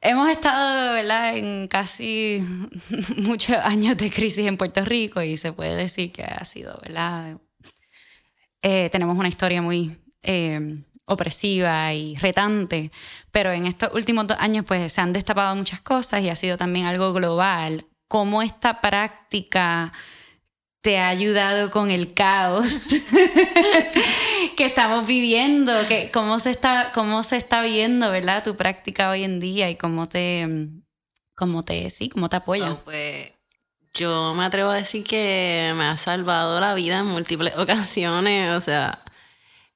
hemos 0.00 0.28
estado 0.28 0.94
¿verdad? 0.94 1.36
en 1.36 1.68
casi 1.68 2.44
muchos 3.16 3.56
años 3.56 3.96
de 3.96 4.10
crisis 4.10 4.46
en 4.46 4.56
Puerto 4.56 4.84
Rico 4.84 5.22
y 5.22 5.36
se 5.36 5.52
puede 5.52 5.76
decir 5.76 6.12
que 6.12 6.24
ha 6.24 6.44
sido, 6.44 6.78
¿verdad? 6.82 7.38
Eh, 8.62 8.88
tenemos 8.90 9.16
una 9.16 9.28
historia 9.28 9.62
muy 9.62 9.96
eh, 10.22 10.82
opresiva 11.04 11.94
y 11.94 12.16
retante, 12.16 12.90
pero 13.30 13.52
en 13.52 13.66
estos 13.66 13.92
últimos 13.94 14.26
dos 14.26 14.36
años 14.40 14.64
pues 14.66 14.92
se 14.92 15.00
han 15.00 15.12
destapado 15.12 15.54
muchas 15.54 15.80
cosas 15.80 16.22
y 16.22 16.28
ha 16.28 16.36
sido 16.36 16.56
también 16.56 16.86
algo 16.86 17.12
global. 17.12 17.86
¿Cómo 18.08 18.42
esta 18.42 18.80
práctica 18.80 19.92
te 20.80 20.98
ha 20.98 21.08
ayudado 21.08 21.70
con 21.70 21.90
el 21.90 22.14
caos 22.14 22.90
que 24.52 24.66
estamos 24.66 25.06
viviendo, 25.06 25.72
que 25.88 26.10
cómo 26.12 26.38
se 26.38 26.50
está, 26.50 26.92
cómo 26.92 27.22
se 27.22 27.36
está 27.36 27.62
viendo, 27.62 28.10
¿verdad? 28.10 28.44
Tu 28.44 28.56
práctica 28.56 29.10
hoy 29.10 29.24
en 29.24 29.40
día 29.40 29.70
y 29.70 29.76
cómo 29.76 30.08
te, 30.08 30.68
cómo 31.34 31.64
te, 31.64 31.88
sí, 31.90 32.08
cómo 32.08 32.28
te 32.28 32.36
apoya. 32.36 32.80
pues 32.84 33.32
yo 33.94 34.34
me 34.34 34.44
atrevo 34.44 34.70
a 34.70 34.76
decir 34.76 35.04
que 35.04 35.72
me 35.74 35.84
ha 35.84 35.96
salvado 35.96 36.60
la 36.60 36.74
vida 36.74 36.98
en 36.98 37.06
múltiples 37.06 37.54
ocasiones, 37.58 38.50
o 38.50 38.60
sea, 38.60 39.02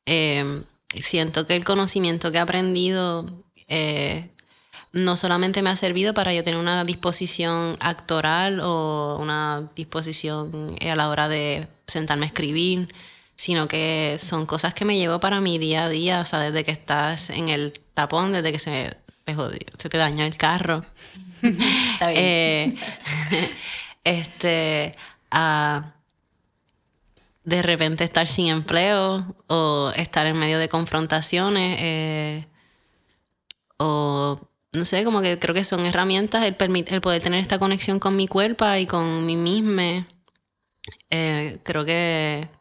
em, 0.04 0.64
siento 1.02 1.46
que 1.46 1.56
el 1.56 1.64
conocimiento 1.64 2.30
que 2.30 2.38
he 2.38 2.40
aprendido 2.40 3.26
eh, 3.68 4.30
no 4.92 5.16
solamente 5.16 5.62
me 5.62 5.70
ha 5.70 5.76
servido 5.76 6.14
para 6.14 6.34
yo 6.34 6.42
tener 6.44 6.58
una 6.58 6.84
disposición 6.84 7.76
actoral 7.80 8.60
o 8.60 9.18
una 9.20 9.70
disposición 9.76 10.76
a 10.80 10.96
la 10.96 11.08
hora 11.08 11.28
de 11.28 11.68
sentarme 11.86 12.24
a 12.24 12.28
escribir, 12.28 12.92
sino 13.40 13.68
que 13.68 14.18
son 14.20 14.44
cosas 14.44 14.74
que 14.74 14.84
me 14.84 14.98
llevo 14.98 15.18
para 15.18 15.40
mi 15.40 15.56
día 15.56 15.84
a 15.84 15.88
día, 15.88 16.20
o 16.20 16.26
sea, 16.26 16.40
desde 16.40 16.62
que 16.62 16.72
estás 16.72 17.30
en 17.30 17.48
el 17.48 17.72
tapón, 17.94 18.32
desde 18.32 18.52
que 18.52 18.58
se 18.58 18.98
te, 19.24 19.34
jodió, 19.34 19.60
se 19.78 19.88
te 19.88 19.96
dañó 19.96 20.26
el 20.26 20.36
carro. 20.36 20.84
Está 21.42 22.10
bien. 22.10 22.78
Eh, 23.32 23.54
este, 24.04 24.94
a 25.30 25.94
de 27.44 27.62
repente 27.62 28.04
estar 28.04 28.28
sin 28.28 28.48
empleo 28.48 29.34
o 29.46 29.90
estar 29.96 30.26
en 30.26 30.36
medio 30.36 30.58
de 30.58 30.68
confrontaciones 30.68 31.78
eh, 31.80 32.46
o 33.78 34.38
no 34.72 34.84
sé, 34.84 35.02
como 35.02 35.22
que 35.22 35.38
creo 35.38 35.54
que 35.54 35.64
son 35.64 35.86
herramientas 35.86 36.44
el, 36.44 36.56
el 36.88 37.00
poder 37.00 37.22
tener 37.22 37.40
esta 37.40 37.58
conexión 37.58 38.00
con 38.00 38.16
mi 38.16 38.28
cuerpo 38.28 38.66
y 38.74 38.84
con 38.84 39.24
mí 39.24 39.36
misma. 39.36 40.06
Eh, 41.08 41.58
creo 41.64 41.86
que 41.86 42.59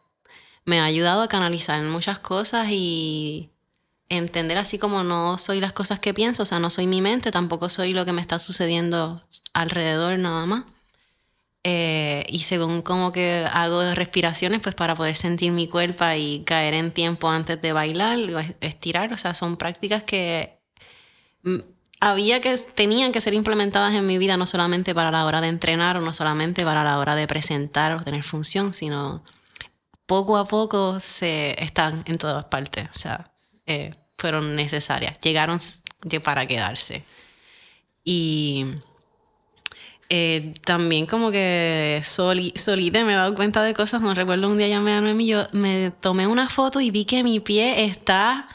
me 0.64 0.80
ha 0.80 0.84
ayudado 0.84 1.22
a 1.22 1.28
canalizar 1.28 1.82
muchas 1.82 2.18
cosas 2.18 2.68
y 2.70 3.50
entender 4.08 4.58
así 4.58 4.78
como 4.78 5.04
no 5.04 5.38
soy 5.38 5.60
las 5.60 5.72
cosas 5.72 6.00
que 6.00 6.12
pienso, 6.12 6.42
o 6.42 6.46
sea, 6.46 6.58
no 6.58 6.68
soy 6.68 6.86
mi 6.86 7.00
mente, 7.00 7.30
tampoco 7.30 7.68
soy 7.68 7.92
lo 7.92 8.04
que 8.04 8.12
me 8.12 8.20
está 8.20 8.38
sucediendo 8.38 9.20
alrededor 9.54 10.18
nada 10.18 10.46
más. 10.46 10.64
Eh, 11.62 12.24
y 12.28 12.40
según 12.40 12.80
como 12.82 13.12
que 13.12 13.46
hago 13.52 13.94
respiraciones, 13.94 14.62
pues 14.62 14.74
para 14.74 14.94
poder 14.94 15.14
sentir 15.16 15.52
mi 15.52 15.68
cuerpo 15.68 16.04
y 16.16 16.42
caer 16.46 16.74
en 16.74 16.90
tiempo 16.90 17.28
antes 17.28 17.60
de 17.60 17.72
bailar, 17.72 18.18
estirar, 18.60 19.12
o 19.12 19.16
sea, 19.16 19.34
son 19.34 19.56
prácticas 19.56 20.02
que 20.02 20.58
había 22.00 22.40
que, 22.40 22.56
tenían 22.56 23.12
que 23.12 23.20
ser 23.20 23.34
implementadas 23.34 23.94
en 23.94 24.06
mi 24.06 24.18
vida 24.18 24.36
no 24.36 24.46
solamente 24.46 24.94
para 24.94 25.10
la 25.10 25.26
hora 25.26 25.40
de 25.40 25.48
entrenar 25.48 25.98
o 25.98 26.00
no 26.00 26.14
solamente 26.14 26.64
para 26.64 26.82
la 26.82 26.98
hora 26.98 27.14
de 27.14 27.28
presentar 27.28 27.92
o 27.92 28.00
tener 28.00 28.22
función, 28.22 28.72
sino 28.74 29.22
poco 30.10 30.36
a 30.36 30.44
poco 30.44 30.98
se 30.98 31.54
están 31.62 32.02
en 32.04 32.18
todas 32.18 32.44
partes. 32.46 32.88
O 32.92 32.98
sea, 32.98 33.30
eh, 33.64 33.94
fueron 34.18 34.56
necesarias, 34.56 35.16
llegaron 35.20 35.60
para 36.24 36.48
quedarse. 36.48 37.04
Y 38.02 38.66
eh, 40.08 40.52
también 40.64 41.06
como 41.06 41.30
que 41.30 42.02
solita 42.04 43.04
me 43.04 43.12
he 43.12 43.14
dado 43.14 43.36
cuenta 43.36 43.62
de 43.62 43.72
cosas. 43.72 44.02
No 44.02 44.12
recuerdo 44.12 44.48
un 44.48 44.58
día 44.58 44.66
llamé 44.66 44.94
a 44.94 45.00
Noemi, 45.00 45.28
yo 45.28 45.46
me 45.52 45.92
tomé 46.00 46.26
una 46.26 46.48
foto 46.48 46.80
y 46.80 46.90
vi 46.90 47.04
que 47.04 47.22
mi 47.22 47.38
pie 47.38 47.84
está 47.84 48.48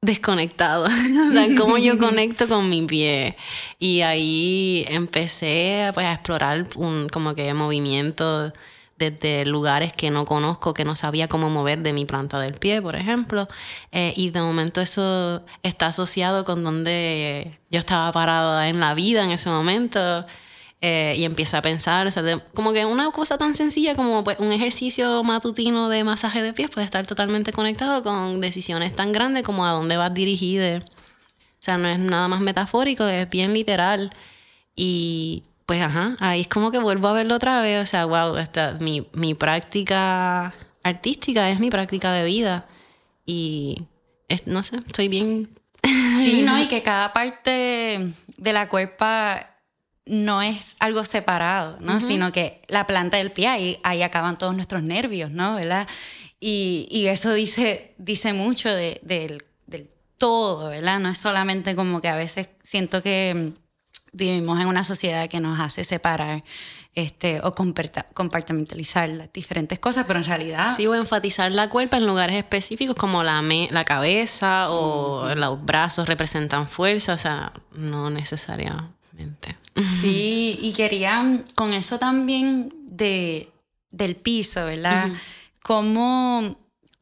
desconectado, 0.00 0.84
o 0.84 1.32
sea, 1.32 1.48
cómo 1.58 1.76
yo 1.76 1.98
conecto 1.98 2.46
con 2.46 2.70
mi 2.70 2.86
pie. 2.86 3.36
Y 3.80 4.02
ahí 4.02 4.84
empecé 4.88 5.90
pues, 5.92 6.06
a 6.06 6.12
explorar 6.12 6.68
un 6.76 7.08
como 7.08 7.34
que 7.34 7.52
movimiento 7.52 8.52
desde 8.98 9.44
lugares 9.44 9.92
que 9.92 10.10
no 10.10 10.24
conozco, 10.24 10.74
que 10.74 10.84
no 10.84 10.94
sabía 10.94 11.28
cómo 11.28 11.50
mover 11.50 11.82
de 11.82 11.92
mi 11.92 12.04
planta 12.04 12.38
del 12.38 12.54
pie, 12.54 12.80
por 12.80 12.96
ejemplo. 12.96 13.48
Eh, 13.92 14.12
y 14.16 14.30
de 14.30 14.40
momento 14.40 14.80
eso 14.80 15.44
está 15.62 15.86
asociado 15.86 16.44
con 16.44 16.64
donde 16.64 17.58
yo 17.70 17.78
estaba 17.78 18.12
parada 18.12 18.68
en 18.68 18.80
la 18.80 18.94
vida 18.94 19.24
en 19.24 19.30
ese 19.30 19.50
momento. 19.50 20.26
Eh, 20.86 21.14
y 21.16 21.24
empieza 21.24 21.58
a 21.58 21.62
pensar, 21.62 22.06
o 22.06 22.10
sea, 22.10 22.22
como 22.52 22.74
que 22.74 22.84
una 22.84 23.10
cosa 23.10 23.38
tan 23.38 23.54
sencilla 23.54 23.94
como 23.94 24.22
pues, 24.22 24.38
un 24.38 24.52
ejercicio 24.52 25.22
matutino 25.24 25.88
de 25.88 26.04
masaje 26.04 26.42
de 26.42 26.52
pies 26.52 26.68
puede 26.68 26.84
estar 26.84 27.06
totalmente 27.06 27.52
conectado 27.52 28.02
con 28.02 28.38
decisiones 28.42 28.94
tan 28.94 29.10
grandes 29.10 29.44
como 29.44 29.64
a 29.64 29.72
dónde 29.72 29.96
vas 29.96 30.12
dirigida. 30.12 30.78
O 30.78 30.82
sea, 31.58 31.78
no 31.78 31.88
es 31.88 31.98
nada 31.98 32.28
más 32.28 32.40
metafórico, 32.40 33.06
es 33.06 33.30
bien 33.30 33.54
literal. 33.54 34.12
Y 34.76 35.44
pues, 35.66 35.82
ajá, 35.82 36.16
ahí 36.20 36.42
es 36.42 36.48
como 36.48 36.70
que 36.70 36.78
vuelvo 36.78 37.08
a 37.08 37.12
verlo 37.12 37.36
otra 37.36 37.60
vez. 37.60 37.82
O 37.82 37.86
sea, 37.86 38.04
wow, 38.04 38.36
esta, 38.36 38.72
mi, 38.80 39.06
mi 39.12 39.34
práctica 39.34 40.54
artística 40.82 41.50
es 41.50 41.60
mi 41.60 41.70
práctica 41.70 42.12
de 42.12 42.24
vida. 42.24 42.66
Y 43.26 43.86
no 44.46 44.62
sé, 44.62 44.76
estoy 44.76 45.08
bien. 45.08 45.50
Sí, 45.82 46.42
¿no? 46.42 46.58
Y 46.62 46.68
que 46.68 46.82
cada 46.82 47.12
parte 47.12 48.12
de 48.36 48.52
la 48.52 48.68
cuerpa 48.68 49.50
no 50.06 50.42
es 50.42 50.76
algo 50.80 51.02
separado, 51.04 51.78
¿no? 51.80 51.98
Sino 51.98 52.30
que 52.30 52.60
la 52.68 52.86
planta 52.86 53.16
del 53.16 53.32
pie, 53.32 53.48
ahí, 53.48 53.78
ahí 53.82 54.02
acaban 54.02 54.36
todos 54.36 54.54
nuestros 54.54 54.82
nervios, 54.82 55.30
¿no? 55.30 55.54
¿Verdad? 55.54 55.88
Y, 56.40 56.86
y 56.90 57.06
eso 57.06 57.32
dice, 57.32 57.94
dice 57.96 58.34
mucho 58.34 58.68
de, 58.68 59.00
del 59.02 59.42
todo, 60.18 60.68
¿verdad? 60.68 61.00
No 61.00 61.08
es 61.08 61.18
solamente 61.18 61.74
como 61.74 62.00
que 62.00 62.08
a 62.08 62.16
veces 62.16 62.48
siento 62.62 63.02
que 63.02 63.52
vivimos 64.14 64.60
en 64.60 64.66
una 64.68 64.84
sociedad 64.84 65.28
que 65.28 65.40
nos 65.40 65.60
hace 65.60 65.84
separar 65.84 66.42
este, 66.94 67.40
o 67.42 67.54
compartimentalizar 67.54 69.08
las 69.08 69.32
diferentes 69.32 69.78
cosas, 69.80 70.04
pero 70.06 70.20
en 70.20 70.24
realidad... 70.24 70.74
Sí, 70.76 70.86
o 70.86 70.94
enfatizar 70.94 71.50
la 71.50 71.68
cuerpa 71.68 71.96
en 71.96 72.06
lugares 72.06 72.36
específicos 72.36 72.94
como 72.94 73.22
la, 73.24 73.42
la 73.42 73.84
cabeza 73.84 74.70
o 74.70 75.34
los 75.34 75.64
brazos 75.64 76.08
representan 76.08 76.68
fuerza, 76.68 77.14
o 77.14 77.18
sea, 77.18 77.52
no 77.72 78.10
necesariamente. 78.10 79.56
Sí, 79.76 80.56
y 80.62 80.72
quería 80.72 81.42
con 81.56 81.72
eso 81.72 81.98
también 81.98 82.72
de, 82.86 83.50
del 83.90 84.14
piso, 84.14 84.64
¿verdad? 84.64 85.10
¿Cómo, 85.62 86.56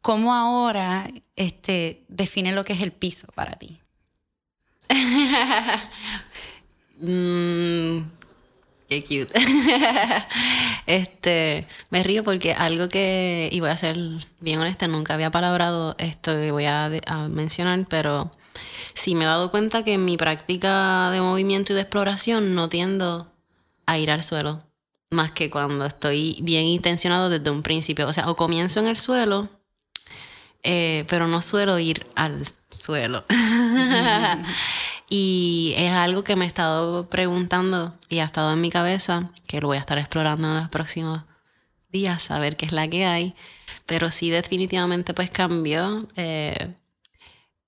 ahora 0.04 1.10
este, 1.36 2.04
define 2.08 2.52
lo 2.52 2.64
que 2.64 2.72
es 2.72 2.80
el 2.80 2.92
piso 2.92 3.26
para 3.34 3.52
ti? 3.56 3.78
Mm, 7.02 7.98
qué 8.88 9.02
cute. 9.02 9.32
este, 10.86 11.66
me 11.90 12.04
río 12.04 12.22
porque 12.22 12.52
algo 12.54 12.88
que, 12.88 13.50
y 13.52 13.58
voy 13.58 13.70
a 13.70 13.76
ser 13.76 13.96
bien 14.38 14.60
honesta, 14.60 14.86
nunca 14.86 15.14
había 15.14 15.32
palabrado 15.32 15.96
esto 15.98 16.32
que 16.32 16.52
voy 16.52 16.66
a, 16.66 16.90
a 17.06 17.28
mencionar, 17.28 17.86
pero 17.88 18.30
sí 18.94 19.16
me 19.16 19.24
he 19.24 19.26
dado 19.26 19.50
cuenta 19.50 19.82
que 19.82 19.94
en 19.94 20.04
mi 20.04 20.16
práctica 20.16 21.10
de 21.10 21.20
movimiento 21.20 21.72
y 21.72 21.76
de 21.76 21.82
exploración 21.82 22.54
no 22.54 22.68
tiendo 22.68 23.32
a 23.86 23.98
ir 23.98 24.12
al 24.12 24.22
suelo, 24.22 24.62
más 25.10 25.32
que 25.32 25.50
cuando 25.50 25.84
estoy 25.86 26.38
bien 26.42 26.66
intencionado 26.66 27.30
desde 27.30 27.50
un 27.50 27.64
principio. 27.64 28.06
O 28.06 28.12
sea, 28.12 28.30
o 28.30 28.36
comienzo 28.36 28.78
en 28.78 28.86
el 28.86 28.96
suelo, 28.96 29.48
eh, 30.62 31.04
pero 31.08 31.26
no 31.26 31.42
suelo 31.42 31.80
ir 31.80 32.06
al 32.14 32.46
suelo. 32.72 33.24
y 35.08 35.74
es 35.76 35.92
algo 35.92 36.24
que 36.24 36.36
me 36.36 36.44
he 36.44 36.48
estado 36.48 37.08
preguntando 37.08 37.94
y 38.08 38.20
ha 38.20 38.24
estado 38.24 38.52
en 38.52 38.60
mi 38.60 38.70
cabeza, 38.70 39.30
que 39.46 39.60
lo 39.60 39.68
voy 39.68 39.76
a 39.76 39.80
estar 39.80 39.98
explorando 39.98 40.48
en 40.48 40.54
los 40.56 40.68
próximos 40.68 41.22
días, 41.90 42.30
a 42.30 42.38
ver 42.38 42.56
qué 42.56 42.66
es 42.66 42.72
la 42.72 42.88
que 42.88 43.04
hay. 43.04 43.34
Pero 43.86 44.10
sí, 44.10 44.30
definitivamente, 44.30 45.14
pues 45.14 45.30
cambió. 45.30 46.06
Eh, 46.16 46.74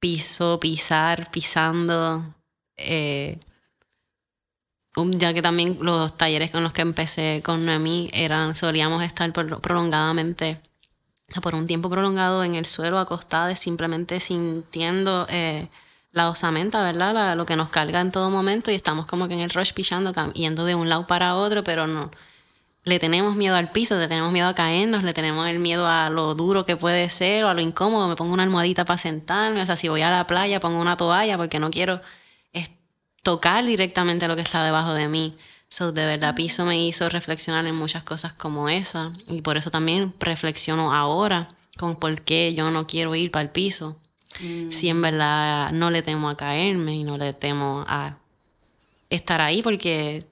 piso, 0.01 0.59
pisar, 0.61 1.31
pisando. 1.31 2.35
Eh, 2.77 3.39
ya 4.97 5.35
que 5.35 5.43
también 5.43 5.79
los 5.81 6.17
talleres 6.17 6.51
con 6.51 6.63
los 6.63 6.73
que 6.73 6.83
empecé 6.83 7.43
con 7.45 7.67
Noemí 7.67 8.11
eran, 8.13 8.55
solíamos 8.55 9.03
estar 9.03 9.33
prolongadamente, 9.33 10.61
por 11.41 11.55
un 11.55 11.67
tiempo 11.67 11.91
prolongado 11.91 12.45
en 12.45 12.55
el 12.55 12.67
suelo, 12.67 12.99
acostadas, 12.99 13.59
simplemente 13.59 14.21
sintiendo 14.21 15.26
eh, 15.29 15.69
la 16.12 16.31
osamenta, 16.31 16.83
¿verdad? 16.83 17.37
lo 17.37 17.47
que 17.47 17.57
nos 17.57 17.69
carga 17.69 18.00
en 18.00 18.12
todo 18.12 18.31
momento 18.31 18.71
y 18.71 18.75
estamos 18.75 19.07
como 19.07 19.29
que 19.29 19.35
en 19.35 19.41
el 19.41 19.50
rush 19.50 19.73
pillando, 19.73 20.12
yendo 20.33 20.64
de 20.64 20.75
un 20.75 20.88
lado 20.88 21.07
para 21.07 21.35
otro, 21.35 21.64
pero 21.64 21.87
no, 21.87 22.11
le 22.85 22.99
tenemos 22.99 23.37
miedo 23.37 23.57
al 23.57 23.71
piso, 23.71 23.99
le 23.99 24.09
tenemos 24.09 24.33
miedo 24.33 24.49
a 24.49 24.55
caernos, 24.55 25.03
le 25.03 25.12
tenemos 25.12 25.49
el 25.49 25.59
miedo 25.59 25.87
a 25.88 26.11
lo 26.11 26.35
duro 26.35 26.64
que 26.64 26.76
puede 26.76 27.09
ser 27.09 27.45
o 27.45 27.49
a 27.49 27.55
lo 27.55 27.61
incómodo. 27.62 28.09
Me 28.09 28.17
pongo 28.17 28.35
una 28.35 28.43
almohadita 28.43 28.85
para 28.85 28.99
sentarme, 28.99 29.62
o 29.62 29.67
sea, 29.67 29.76
si 29.76 29.88
voy 29.88 30.03
a 30.03 30.11
la 30.11 30.26
playa 30.26 30.61
pongo 30.61 30.81
una 30.81 30.97
toalla 30.97 31.37
porque 31.37 31.59
no 31.59 31.71
quiero 31.71 32.00
tocar 33.25 33.64
directamente 33.64 34.29
lo 34.29 34.37
que 34.37 34.43
está 34.43 34.62
debajo 34.62 34.93
de 34.95 35.09
mí. 35.09 35.37
So, 35.75 35.90
de 35.90 36.07
verdad, 36.07 36.37
piso 36.37 36.64
me 36.64 36.87
hizo 36.87 37.09
reflexionar 37.09 37.66
en 37.66 37.75
muchas 37.75 38.04
cosas 38.04 38.33
como 38.33 38.69
esa 38.69 39.11
y 39.26 39.43
por 39.43 39.57
eso 39.57 39.73
también 39.73 40.14
reflexiono 40.21 40.95
ahora 40.95 41.49
con 41.76 41.97
por 41.97 42.21
qué 42.21 42.54
yo 42.54 42.71
no 42.71 42.87
quiero 42.87 43.12
ir 43.16 43.33
para 43.33 43.43
el 43.43 43.50
piso. 43.50 43.97
Mm. 44.40 44.71
Si 44.71 44.88
en 44.88 45.02
verdad 45.02 45.73
no 45.73 45.90
le 45.90 46.02
temo 46.02 46.28
a 46.28 46.37
caerme 46.37 46.95
y 46.95 47.02
no 47.02 47.19
le 47.19 47.33
temo 47.33 47.85
a 47.88 48.19
estar 49.11 49.40
ahí 49.40 49.62
porque... 49.62 50.25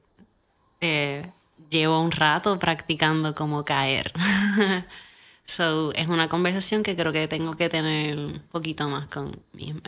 Eh, 0.80 1.28
llevo 1.70 2.00
un 2.00 2.12
rato 2.12 2.56
practicando 2.60 3.34
cómo 3.34 3.64
caer. 3.64 4.12
so, 5.44 5.92
es 5.94 6.06
una 6.06 6.28
conversación 6.28 6.84
que 6.84 6.94
creo 6.94 7.12
que 7.12 7.26
tengo 7.26 7.56
que 7.56 7.68
tener 7.68 8.16
un 8.16 8.38
poquito 8.52 8.88
más 8.88 9.08
con 9.08 9.32
misma. 9.52 9.80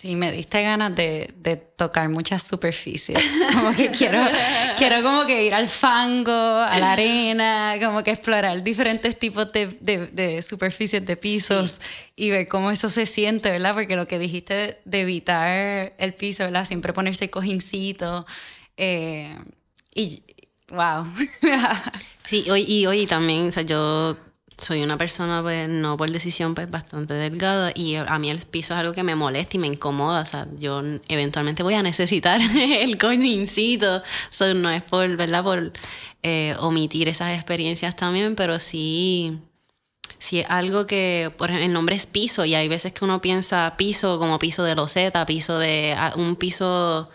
Sí, 0.00 0.16
me 0.16 0.32
diste 0.32 0.62
ganas 0.62 0.94
de, 0.94 1.30
de, 1.36 1.56
tocar 1.56 2.08
muchas 2.08 2.42
superficies. 2.42 3.18
Como 3.54 3.74
que 3.76 3.90
quiero, 3.90 4.22
quiero 4.78 5.02
como 5.02 5.26
que 5.26 5.44
ir 5.44 5.52
al 5.52 5.68
fango, 5.68 6.32
a 6.32 6.78
la 6.78 6.92
arena, 6.92 7.74
como 7.78 8.02
que 8.02 8.12
explorar 8.12 8.62
diferentes 8.62 9.18
tipos 9.18 9.52
de, 9.52 9.66
de, 9.80 10.06
de 10.06 10.40
superficies, 10.40 11.04
de 11.04 11.16
pisos 11.16 11.80
y 12.16 12.30
ver 12.30 12.48
cómo 12.48 12.70
eso 12.70 12.88
se 12.88 13.04
siente, 13.04 13.50
¿verdad? 13.50 13.74
Porque 13.74 13.94
lo 13.94 14.08
que 14.08 14.18
dijiste 14.18 14.80
de 14.86 15.00
evitar 15.00 15.92
el 15.98 16.14
piso, 16.14 16.44
¿verdad? 16.44 16.64
Siempre 16.64 16.94
ponerse 16.94 17.28
cojincito. 17.28 18.24
Eh, 18.78 19.36
y 19.94 20.22
Wow. 20.70 21.06
sí, 22.24 22.48
hoy, 22.48 22.64
y 22.66 22.86
hoy 22.86 23.06
también, 23.06 23.48
o 23.48 23.52
sea, 23.52 23.64
yo 23.64 24.16
soy 24.60 24.82
una 24.82 24.96
persona, 24.98 25.42
pues, 25.42 25.68
no 25.68 25.96
por 25.96 26.10
decisión, 26.10 26.54
pues, 26.54 26.70
bastante 26.70 27.14
delgada 27.14 27.72
y 27.74 27.96
a 27.96 28.18
mí 28.18 28.30
el 28.30 28.38
piso 28.40 28.74
es 28.74 28.80
algo 28.80 28.92
que 28.92 29.02
me 29.02 29.14
molesta 29.14 29.56
y 29.56 29.60
me 29.60 29.66
incomoda, 29.66 30.20
o 30.22 30.24
sea, 30.24 30.46
yo 30.58 30.82
eventualmente 31.08 31.62
voy 31.62 31.74
a 31.74 31.82
necesitar 31.82 32.40
el 32.56 32.98
coñincito, 32.98 34.02
so, 34.30 34.54
no 34.54 34.70
es 34.70 34.82
por, 34.82 35.16
¿verdad?, 35.16 35.42
por 35.42 35.72
eh, 36.22 36.54
omitir 36.60 37.08
esas 37.08 37.34
experiencias 37.34 37.96
también, 37.96 38.36
pero 38.36 38.58
sí, 38.58 39.40
sí 40.18 40.40
es 40.40 40.46
algo 40.48 40.86
que, 40.86 41.32
por 41.36 41.48
ejemplo, 41.50 41.66
el 41.66 41.72
nombre 41.72 41.96
es 41.96 42.06
piso 42.06 42.44
y 42.44 42.54
hay 42.54 42.68
veces 42.68 42.92
que 42.92 43.04
uno 43.04 43.20
piensa 43.20 43.74
piso 43.76 44.18
como 44.18 44.38
piso 44.38 44.62
de 44.64 44.74
loseta, 44.74 45.26
piso 45.26 45.58
de, 45.58 45.94
ah, 45.96 46.12
un 46.16 46.36
piso 46.36 47.10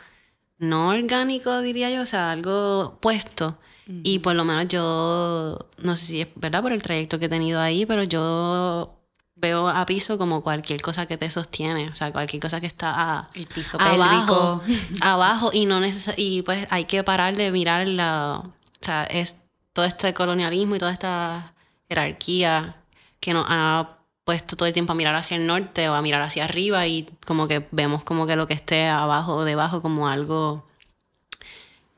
no 0.57 0.89
orgánico, 0.89 1.61
diría 1.61 1.89
yo, 1.91 2.01
o 2.01 2.05
sea, 2.05 2.31
algo 2.31 2.97
puesto. 3.01 3.59
Y 3.87 4.19
por 4.19 4.35
lo 4.35 4.45
menos 4.45 4.67
yo, 4.67 5.59
no 5.77 5.95
sé 5.95 6.05
si 6.05 6.21
es 6.21 6.27
verdad 6.35 6.63
por 6.63 6.71
el 6.71 6.81
trayecto 6.81 7.19
que 7.19 7.25
he 7.25 7.29
tenido 7.29 7.61
ahí, 7.61 7.85
pero 7.85 8.03
yo 8.03 8.95
veo 9.35 9.67
a 9.67 9.85
piso 9.85 10.17
como 10.17 10.41
cualquier 10.41 10.81
cosa 10.81 11.05
que 11.05 11.17
te 11.17 11.29
sostiene, 11.29 11.89
o 11.89 11.95
sea, 11.95 12.11
cualquier 12.11 12.41
cosa 12.41 12.59
que 12.59 12.67
está 12.67 12.93
a, 12.95 13.29
el 13.35 13.45
piso 13.45 13.79
abajo, 13.79 14.61
abajo 15.01 15.51
y 15.53 15.65
no 15.65 15.79
y 16.17 16.41
pues 16.41 16.67
hay 16.71 16.85
que 16.85 17.03
parar 17.03 17.35
de 17.35 17.51
mirar 17.51 17.87
la, 17.87 18.41
o 18.45 18.53
sea, 18.81 19.03
es 19.03 19.35
todo 19.73 19.85
este 19.85 20.13
colonialismo 20.13 20.75
y 20.75 20.79
toda 20.79 20.93
esta 20.93 21.53
jerarquía 21.89 22.77
que 23.19 23.33
nos 23.33 23.45
ha 23.47 23.97
puesto 24.23 24.55
todo 24.55 24.67
el 24.67 24.73
tiempo 24.73 24.93
a 24.93 24.95
mirar 24.95 25.15
hacia 25.15 25.37
el 25.37 25.45
norte 25.45 25.89
o 25.89 25.93
a 25.93 26.01
mirar 26.01 26.21
hacia 26.21 26.45
arriba 26.45 26.87
y 26.87 27.07
como 27.27 27.47
que 27.47 27.67
vemos 27.71 28.03
como 28.03 28.25
que 28.25 28.35
lo 28.35 28.47
que 28.47 28.55
esté 28.55 28.87
abajo 28.87 29.35
o 29.35 29.43
debajo 29.43 29.81
como 29.81 30.07
algo 30.07 30.65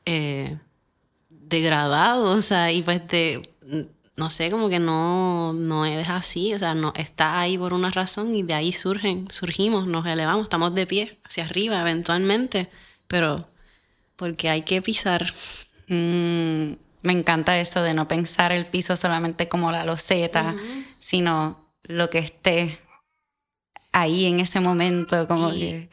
eh, 0.04 0.58
degradado, 1.48 2.32
o 2.32 2.42
sea, 2.42 2.72
y 2.72 2.82
pues 2.82 3.06
de, 3.08 3.42
no 4.16 4.30
sé, 4.30 4.50
como 4.50 4.68
que 4.68 4.78
no, 4.78 5.52
no 5.52 5.86
es 5.86 6.08
así, 6.08 6.52
o 6.52 6.58
sea, 6.58 6.74
no, 6.74 6.92
está 6.96 7.40
ahí 7.40 7.56
por 7.56 7.72
una 7.72 7.90
razón 7.90 8.34
y 8.34 8.42
de 8.42 8.54
ahí 8.54 8.72
surgen, 8.72 9.30
surgimos, 9.30 9.86
nos 9.86 10.04
elevamos, 10.06 10.44
estamos 10.44 10.74
de 10.74 10.86
pie 10.86 11.18
hacia 11.24 11.44
arriba 11.44 11.80
eventualmente, 11.80 12.68
pero 13.06 13.48
porque 14.16 14.48
hay 14.48 14.62
que 14.62 14.82
pisar. 14.82 15.32
Mm, 15.86 16.72
me 17.02 17.12
encanta 17.12 17.58
eso 17.60 17.82
de 17.82 17.94
no 17.94 18.08
pensar 18.08 18.50
el 18.50 18.66
piso 18.66 18.96
solamente 18.96 19.48
como 19.48 19.70
la 19.70 19.84
loseta, 19.84 20.56
sino 20.98 21.70
lo 21.84 22.10
que 22.10 22.18
esté 22.18 22.80
ahí 23.92 24.26
en 24.26 24.40
ese 24.40 24.60
momento, 24.60 25.28
como 25.28 25.50
que... 25.50 25.88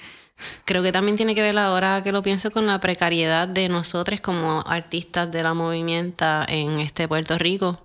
Creo 0.65 0.83
que 0.83 0.91
también 0.91 1.17
tiene 1.17 1.35
que 1.35 1.41
ver 1.41 1.57
ahora 1.57 2.03
que 2.03 2.11
lo 2.11 2.23
pienso 2.23 2.51
con 2.51 2.67
la 2.67 2.79
precariedad 2.79 3.47
de 3.47 3.69
nosotros 3.69 4.19
como 4.19 4.63
artistas 4.67 5.31
de 5.31 5.43
la 5.43 5.53
movimiento 5.53 6.25
en 6.47 6.79
este 6.79 7.07
Puerto 7.07 7.37
Rico, 7.37 7.81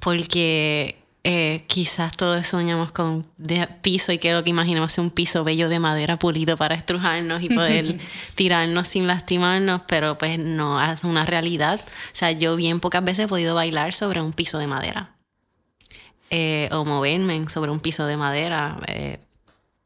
porque 0.00 0.96
eh, 1.28 1.64
quizás 1.66 2.16
todos 2.16 2.46
soñamos 2.46 2.92
con 2.92 3.26
piso 3.82 4.12
y 4.12 4.18
quiero 4.18 4.44
que 4.44 4.50
imaginemos 4.50 4.96
un 4.98 5.10
piso 5.10 5.42
bello 5.42 5.68
de 5.68 5.80
madera 5.80 6.14
pulido 6.14 6.56
para 6.56 6.76
estrujarnos 6.76 7.42
y 7.42 7.48
poder 7.48 7.98
tirarnos 8.36 8.86
sin 8.86 9.08
lastimarnos, 9.08 9.82
pero 9.88 10.18
pues 10.18 10.38
no 10.38 10.80
es 10.80 11.02
una 11.02 11.26
realidad. 11.26 11.80
O 11.80 12.10
sea, 12.12 12.30
yo 12.30 12.54
bien 12.54 12.78
pocas 12.78 13.04
veces 13.04 13.24
he 13.24 13.28
podido 13.28 13.56
bailar 13.56 13.92
sobre 13.92 14.22
un 14.22 14.32
piso 14.32 14.58
de 14.58 14.68
madera. 14.68 15.16
Eh, 16.30 16.68
o 16.70 16.84
moverme 16.84 17.48
sobre 17.48 17.72
un 17.72 17.80
piso 17.80 18.06
de 18.06 18.16
madera. 18.16 18.78
Eh, 18.86 19.18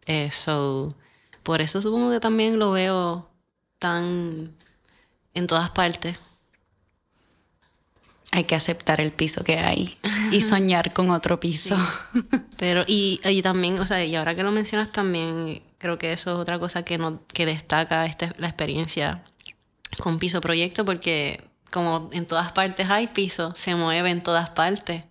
eso, 0.05 0.95
por 1.43 1.61
eso 1.61 1.81
supongo 1.81 2.11
que 2.11 2.21
también 2.21 2.59
lo 2.59 2.73
veo 2.73 3.29
tan 3.79 4.55
en 5.35 5.47
todas 5.47 5.71
partes. 5.71 6.19
Hay 8.33 8.45
que 8.45 8.55
aceptar 8.55 9.01
el 9.01 9.13
piso 9.13 9.43
que 9.43 9.59
hay 9.59 9.99
y 10.31 10.41
soñar 10.43 10.93
con 10.93 11.11
otro 11.11 11.41
piso. 11.41 11.77
Pero, 12.59 12.85
y, 12.87 13.21
y, 13.25 13.43
también, 13.43 13.81
o 13.81 13.87
sea, 13.87 14.05
y 14.05 14.15
ahora 14.15 14.35
que 14.35 14.43
lo 14.43 14.53
mencionas 14.53 14.93
también, 14.93 15.63
creo 15.79 15.99
que 15.99 16.13
eso 16.13 16.33
es 16.33 16.37
otra 16.37 16.59
cosa 16.59 16.85
que, 16.85 16.99
no, 16.99 17.23
que 17.33 17.47
destaca 17.47 18.07
este, 18.07 18.33
la 18.39 18.47
experiencia 18.47 19.25
con 19.99 20.19
Piso 20.19 20.41
Proyecto, 20.41 20.85
porque 20.85 21.43
como 21.71 22.09
en 22.13 22.27
todas 22.27 22.53
partes 22.53 22.89
hay 22.89 23.09
piso, 23.09 23.53
se 23.57 23.75
mueve 23.75 24.11
en 24.11 24.23
todas 24.23 24.51
partes 24.51 25.05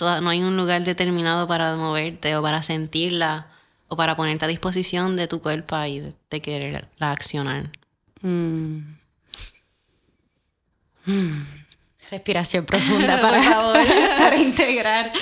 no 0.00 0.30
hay 0.30 0.42
un 0.42 0.56
lugar 0.56 0.82
determinado 0.84 1.46
para 1.46 1.76
moverte 1.76 2.36
o 2.36 2.42
para 2.42 2.62
sentirla 2.62 3.48
o 3.90 3.96
para 3.96 4.14
ponerte 4.14 4.44
a 4.44 4.48
disposición 4.48 5.16
de 5.16 5.26
tu 5.26 5.42
cuerpo 5.42 5.76
y 5.84 6.00
de, 6.00 6.40
querer 6.40 6.88
la 6.98 7.10
accionar. 7.10 7.70
Mm. 8.22 8.78
Mm. 11.06 11.46
Respiración 12.10 12.64
profunda 12.64 13.20
para, 13.20 13.42
favor. 13.42 13.78
para 14.18 14.36
integrar. 14.36 15.12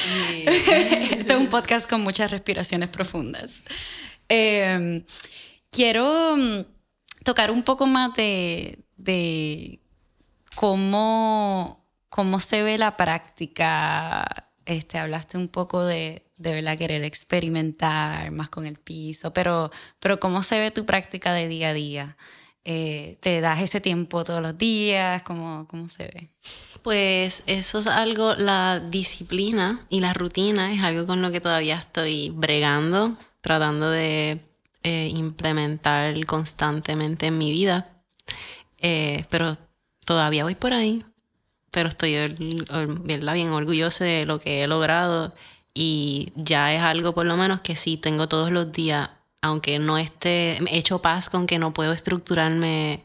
este 0.44 1.32
es 1.32 1.36
un 1.36 1.48
podcast 1.48 1.88
con 1.88 2.02
muchas 2.02 2.30
respiraciones 2.30 2.90
profundas. 2.90 3.62
Em, 4.28 5.02
quiero 5.70 6.36
mm, 6.36 6.64
tocar 7.24 7.50
un 7.50 7.62
poco 7.62 7.86
más 7.86 8.12
de, 8.14 8.84
de 8.98 9.80
cómo, 10.54 11.86
cómo 12.10 12.38
se 12.38 12.62
ve 12.62 12.76
la 12.76 12.98
práctica 12.98 14.26
este, 14.68 14.98
hablaste 14.98 15.38
un 15.38 15.48
poco 15.48 15.82
de, 15.82 16.27
de 16.38 16.54
verdad 16.54 16.78
querer 16.78 17.04
experimentar 17.04 18.30
más 18.30 18.48
con 18.48 18.66
el 18.66 18.76
piso, 18.76 19.32
pero, 19.32 19.70
pero 20.00 20.20
¿cómo 20.20 20.42
se 20.42 20.58
ve 20.58 20.70
tu 20.70 20.86
práctica 20.86 21.32
de 21.32 21.48
día 21.48 21.70
a 21.70 21.74
día? 21.74 22.16
Eh, 22.64 23.18
¿Te 23.20 23.40
das 23.40 23.62
ese 23.62 23.80
tiempo 23.80 24.24
todos 24.24 24.42
los 24.42 24.56
días? 24.58 25.22
¿Cómo, 25.22 25.66
¿Cómo 25.68 25.88
se 25.88 26.04
ve? 26.04 26.30
Pues 26.82 27.42
eso 27.46 27.78
es 27.78 27.86
algo, 27.86 28.34
la 28.34 28.80
disciplina 28.80 29.86
y 29.88 30.00
la 30.00 30.12
rutina 30.12 30.72
es 30.72 30.82
algo 30.82 31.06
con 31.06 31.22
lo 31.22 31.30
que 31.30 31.40
todavía 31.40 31.78
estoy 31.78 32.30
bregando, 32.30 33.16
tratando 33.40 33.90
de 33.90 34.40
eh, 34.82 35.08
implementar 35.08 36.24
constantemente 36.26 37.26
en 37.26 37.38
mi 37.38 37.50
vida. 37.50 38.02
Eh, 38.78 39.24
pero 39.28 39.56
todavía 40.04 40.44
voy 40.44 40.54
por 40.54 40.72
ahí. 40.72 41.04
Pero 41.70 41.88
estoy 41.88 42.16
bien 43.04 43.50
orgullosa 43.50 44.04
de 44.04 44.24
lo 44.24 44.38
que 44.38 44.62
he 44.62 44.66
logrado. 44.66 45.34
Y 45.80 46.32
ya 46.34 46.74
es 46.74 46.80
algo 46.80 47.14
por 47.14 47.24
lo 47.24 47.36
menos 47.36 47.60
que 47.60 47.76
sí 47.76 47.96
tengo 47.96 48.26
todos 48.26 48.50
los 48.50 48.72
días, 48.72 49.10
aunque 49.42 49.78
no 49.78 49.96
esté 49.96 50.56
he 50.56 50.76
hecho 50.76 51.00
paz 51.00 51.30
con 51.30 51.46
que 51.46 51.60
no 51.60 51.72
puedo 51.72 51.92
estructurarme 51.92 53.04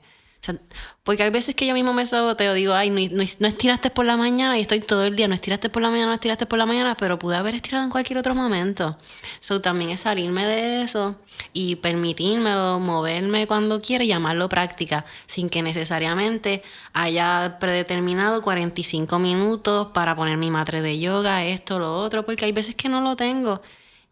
porque 1.04 1.24
hay 1.24 1.30
veces 1.30 1.56
que 1.56 1.66
yo 1.66 1.74
mismo 1.74 1.94
me 1.94 2.06
saboteo, 2.06 2.54
digo, 2.54 2.74
ay, 2.74 2.90
no, 2.90 3.00
no, 3.40 3.48
estiraste 3.48 3.90
por 3.90 4.06
la 4.06 4.18
mañana 4.18 4.58
y 4.58 4.62
estoy 4.62 4.80
todo 4.80 5.04
el 5.06 5.16
día, 5.16 5.28
no 5.28 5.34
estiraste 5.34 5.70
por 5.70 5.82
la 5.82 5.90
mañana, 5.90 6.08
no 6.08 6.14
estiraste 6.14 6.46
por 6.46 6.60
la 6.60 6.66
mañana, 6.66 6.96
pero 6.96 7.20
pude 7.20 7.36
haber 7.36 7.56
estirado 7.56 7.84
en 7.84 7.90
cualquier 7.90 8.20
otro 8.20 8.36
momento. 8.36 8.98
So, 9.40 9.62
también 9.62 9.90
es 9.92 10.02
salirme 10.02 10.46
de 10.46 10.84
eso 10.84 11.16
y 11.54 11.76
permitírmelo, 11.78 12.80
moverme 12.80 13.48
cuando 13.48 13.82
quiera 13.82 14.04
y 14.04 14.08
llamarlo 14.08 14.50
práctica, 14.50 15.06
sin 15.26 15.50
que 15.50 15.62
necesariamente 15.62 16.64
haya 16.94 17.58
predeterminado 17.60 18.42
45 18.42 19.20
minutos 19.20 19.88
para 19.94 20.16
poner 20.16 20.38
mi 20.38 20.52
madre 20.52 20.82
de 20.82 21.00
yoga, 21.00 21.44
esto, 21.46 21.80
lo 21.80 21.98
otro, 22.00 22.26
porque 22.26 22.46
hay 22.46 22.52
veces 22.52 22.76
que 22.76 22.90
no 22.90 23.02
lo 23.02 23.16
tengo. 23.16 23.62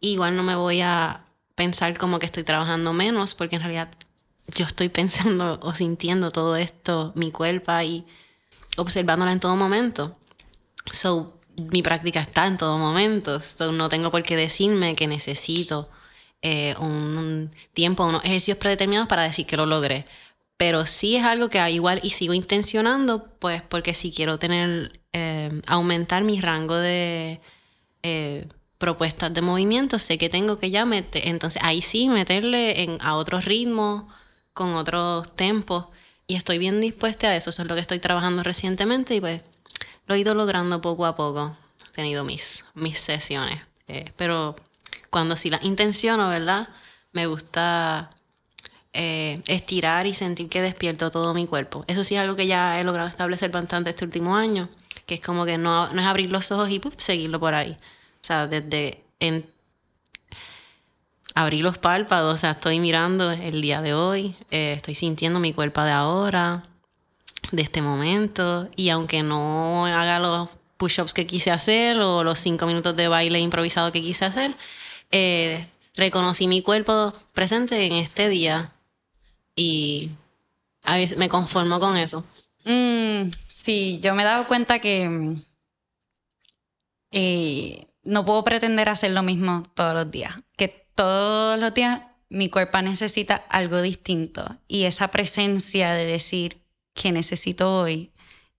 Igual 0.01 0.35
no 0.35 0.43
me 0.43 0.55
voy 0.55 0.81
a 0.81 1.25
pensar 1.55 1.97
como 1.97 2.19
que 2.19 2.25
estoy 2.25 2.43
trabajando 2.43 2.93
menos, 2.93 3.33
porque 3.33 3.55
en 3.57 3.61
realidad 3.61 3.89
yo 4.55 4.65
estoy 4.65 4.89
pensando 4.89 5.59
o 5.63 5.73
sintiendo 5.73 6.31
todo 6.31 6.55
esto, 6.55 7.11
mi 7.15 7.31
cuerpo 7.31 7.71
y 7.81 8.05
observándola 8.77 9.31
en 9.31 9.39
todo 9.39 9.55
momento. 9.55 10.17
So, 10.91 11.37
mi 11.55 11.81
práctica 11.81 12.21
está 12.21 12.47
en 12.47 12.57
todo 12.57 12.77
momento. 12.77 13.39
So, 13.39 13.71
no 13.71 13.89
tengo 13.89 14.11
por 14.11 14.23
qué 14.23 14.35
decirme 14.35 14.95
que 14.95 15.07
necesito 15.07 15.89
eh, 16.41 16.75
un, 16.79 17.51
tiempo, 17.73 18.05
unos 18.05 18.23
ejercicios 18.23 18.57
predeterminados 18.57 19.07
para 19.07 19.23
decir 19.23 19.45
que 19.45 19.57
lo 19.57 19.65
logré. 19.65 20.05
Pero 20.57 20.85
sí 20.85 21.15
es 21.15 21.23
algo 21.23 21.49
que 21.49 21.69
igual 21.71 21.99
y 22.03 22.11
sigo 22.11 22.33
intencionando, 22.33 23.25
pues 23.39 23.61
porque 23.63 23.93
si 23.93 24.11
quiero 24.11 24.37
tener, 24.39 24.99
eh, 25.13 25.61
aumentar 25.67 26.23
mi 26.23 26.39
rango 26.39 26.75
de 26.75 27.41
eh, 28.03 28.47
propuestas 28.77 29.33
de 29.33 29.41
movimiento, 29.41 29.97
sé 29.99 30.17
que 30.17 30.29
tengo 30.29 30.59
que 30.59 30.71
ya 30.71 30.85
meter, 30.85 31.27
entonces 31.27 31.61
ahí 31.63 31.81
sí 31.81 32.09
meterle 32.09 32.97
a 33.01 33.15
otros 33.15 33.45
ritmos 33.45 34.05
con 34.53 34.75
otros 34.75 35.35
tempos 35.35 35.87
y 36.27 36.35
estoy 36.35 36.57
bien 36.57 36.81
dispuesta 36.81 37.27
a 37.27 37.35
eso. 37.35 37.49
Eso 37.49 37.61
es 37.61 37.67
lo 37.67 37.75
que 37.75 37.81
estoy 37.81 37.99
trabajando 37.99 38.43
recientemente 38.43 39.15
y 39.15 39.19
pues 39.21 39.43
lo 40.07 40.15
he 40.15 40.19
ido 40.19 40.33
logrando 40.33 40.81
poco 40.81 41.05
a 41.05 41.15
poco. 41.15 41.53
He 41.89 41.91
tenido 41.91 42.23
mis, 42.23 42.65
mis 42.73 42.99
sesiones. 42.99 43.61
Eh, 43.87 44.11
pero 44.15 44.55
cuando 45.09 45.35
sí 45.35 45.49
las 45.49 45.63
intenciono, 45.63 46.29
¿verdad? 46.29 46.69
Me 47.11 47.27
gusta 47.27 48.11
eh, 48.93 49.41
estirar 49.47 50.07
y 50.07 50.13
sentir 50.13 50.49
que 50.49 50.61
despierto 50.61 51.11
todo 51.11 51.33
mi 51.33 51.47
cuerpo. 51.47 51.83
Eso 51.87 52.03
sí 52.03 52.15
es 52.15 52.21
algo 52.21 52.35
que 52.35 52.47
ya 52.47 52.79
he 52.79 52.83
logrado 52.83 53.09
establecer 53.09 53.51
bastante 53.51 53.89
este 53.89 54.05
último 54.05 54.35
año, 54.35 54.69
que 55.05 55.15
es 55.15 55.21
como 55.21 55.45
que 55.45 55.57
no, 55.57 55.91
no 55.93 56.01
es 56.01 56.07
abrir 56.07 56.29
los 56.29 56.51
ojos 56.51 56.69
y 56.69 56.81
seguirlo 56.97 57.39
por 57.39 57.53
ahí. 57.53 57.77
O 58.21 58.23
sea, 58.23 58.47
desde 58.47 59.03
abrí 61.35 61.61
los 61.61 61.77
párpados, 61.77 62.35
o 62.35 62.37
sea, 62.37 62.51
estoy 62.51 62.79
mirando 62.79 63.31
el 63.31 63.61
día 63.61 63.81
de 63.81 63.93
hoy, 63.93 64.35
eh, 64.51 64.73
estoy 64.73 64.95
sintiendo 64.95 65.39
mi 65.39 65.53
cuerpo 65.53 65.81
de 65.81 65.91
ahora, 65.91 66.63
de 67.51 67.61
este 67.61 67.81
momento, 67.81 68.69
y 68.75 68.89
aunque 68.89 69.23
no 69.23 69.85
haga 69.85 70.19
los 70.19 70.49
push-ups 70.77 71.13
que 71.13 71.27
quise 71.27 71.51
hacer 71.51 71.99
o 71.99 72.23
los 72.23 72.39
cinco 72.39 72.65
minutos 72.65 72.95
de 72.95 73.07
baile 73.07 73.39
improvisado 73.39 73.91
que 73.91 74.01
quise 74.01 74.25
hacer, 74.25 74.55
eh, 75.11 75.67
reconocí 75.95 76.47
mi 76.47 76.61
cuerpo 76.61 77.13
presente 77.33 77.85
en 77.85 77.93
este 77.93 78.29
día 78.29 78.73
y 79.55 80.11
me 81.17 81.29
conformo 81.29 81.79
con 81.79 81.97
eso. 81.97 82.25
Mm, 82.65 83.29
sí, 83.47 83.99
yo 84.01 84.15
me 84.15 84.23
he 84.23 84.25
dado 84.25 84.47
cuenta 84.47 84.79
que 84.79 85.35
eh, 87.11 87.87
no 88.03 88.25
puedo 88.25 88.43
pretender 88.43 88.89
hacer 88.89 89.11
lo 89.11 89.23
mismo 89.23 89.63
todos 89.75 89.93
los 89.93 90.09
días, 90.09 90.35
que 90.55 90.80
todos 90.95 91.59
los 91.59 91.73
días 91.73 92.01
mi 92.29 92.49
cuerpo 92.49 92.81
necesita 92.81 93.35
algo 93.49 93.81
distinto 93.81 94.57
y 94.67 94.83
esa 94.83 95.09
presencia 95.09 95.91
de 95.91 96.05
decir 96.05 96.61
que 96.93 97.11
necesito 97.11 97.81
hoy 97.81 98.11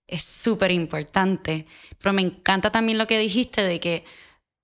es 0.07 0.23
súper 0.23 0.71
importante. 0.71 1.65
Pero 1.99 2.13
me 2.13 2.21
encanta 2.21 2.71
también 2.71 2.97
lo 2.97 3.07
que 3.07 3.17
dijiste 3.17 3.63
de 3.63 3.79
que 3.79 4.03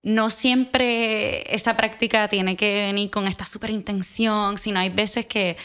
no 0.04 0.30
siempre 0.30 1.54
esa 1.54 1.76
práctica 1.76 2.28
tiene 2.28 2.56
que 2.56 2.86
venir 2.86 3.10
con 3.10 3.28
esta 3.28 3.46
súper 3.46 3.72
intención, 3.72 4.58
sino 4.58 4.80
hay 4.80 4.90
veces 4.90 5.26
que 5.26 5.58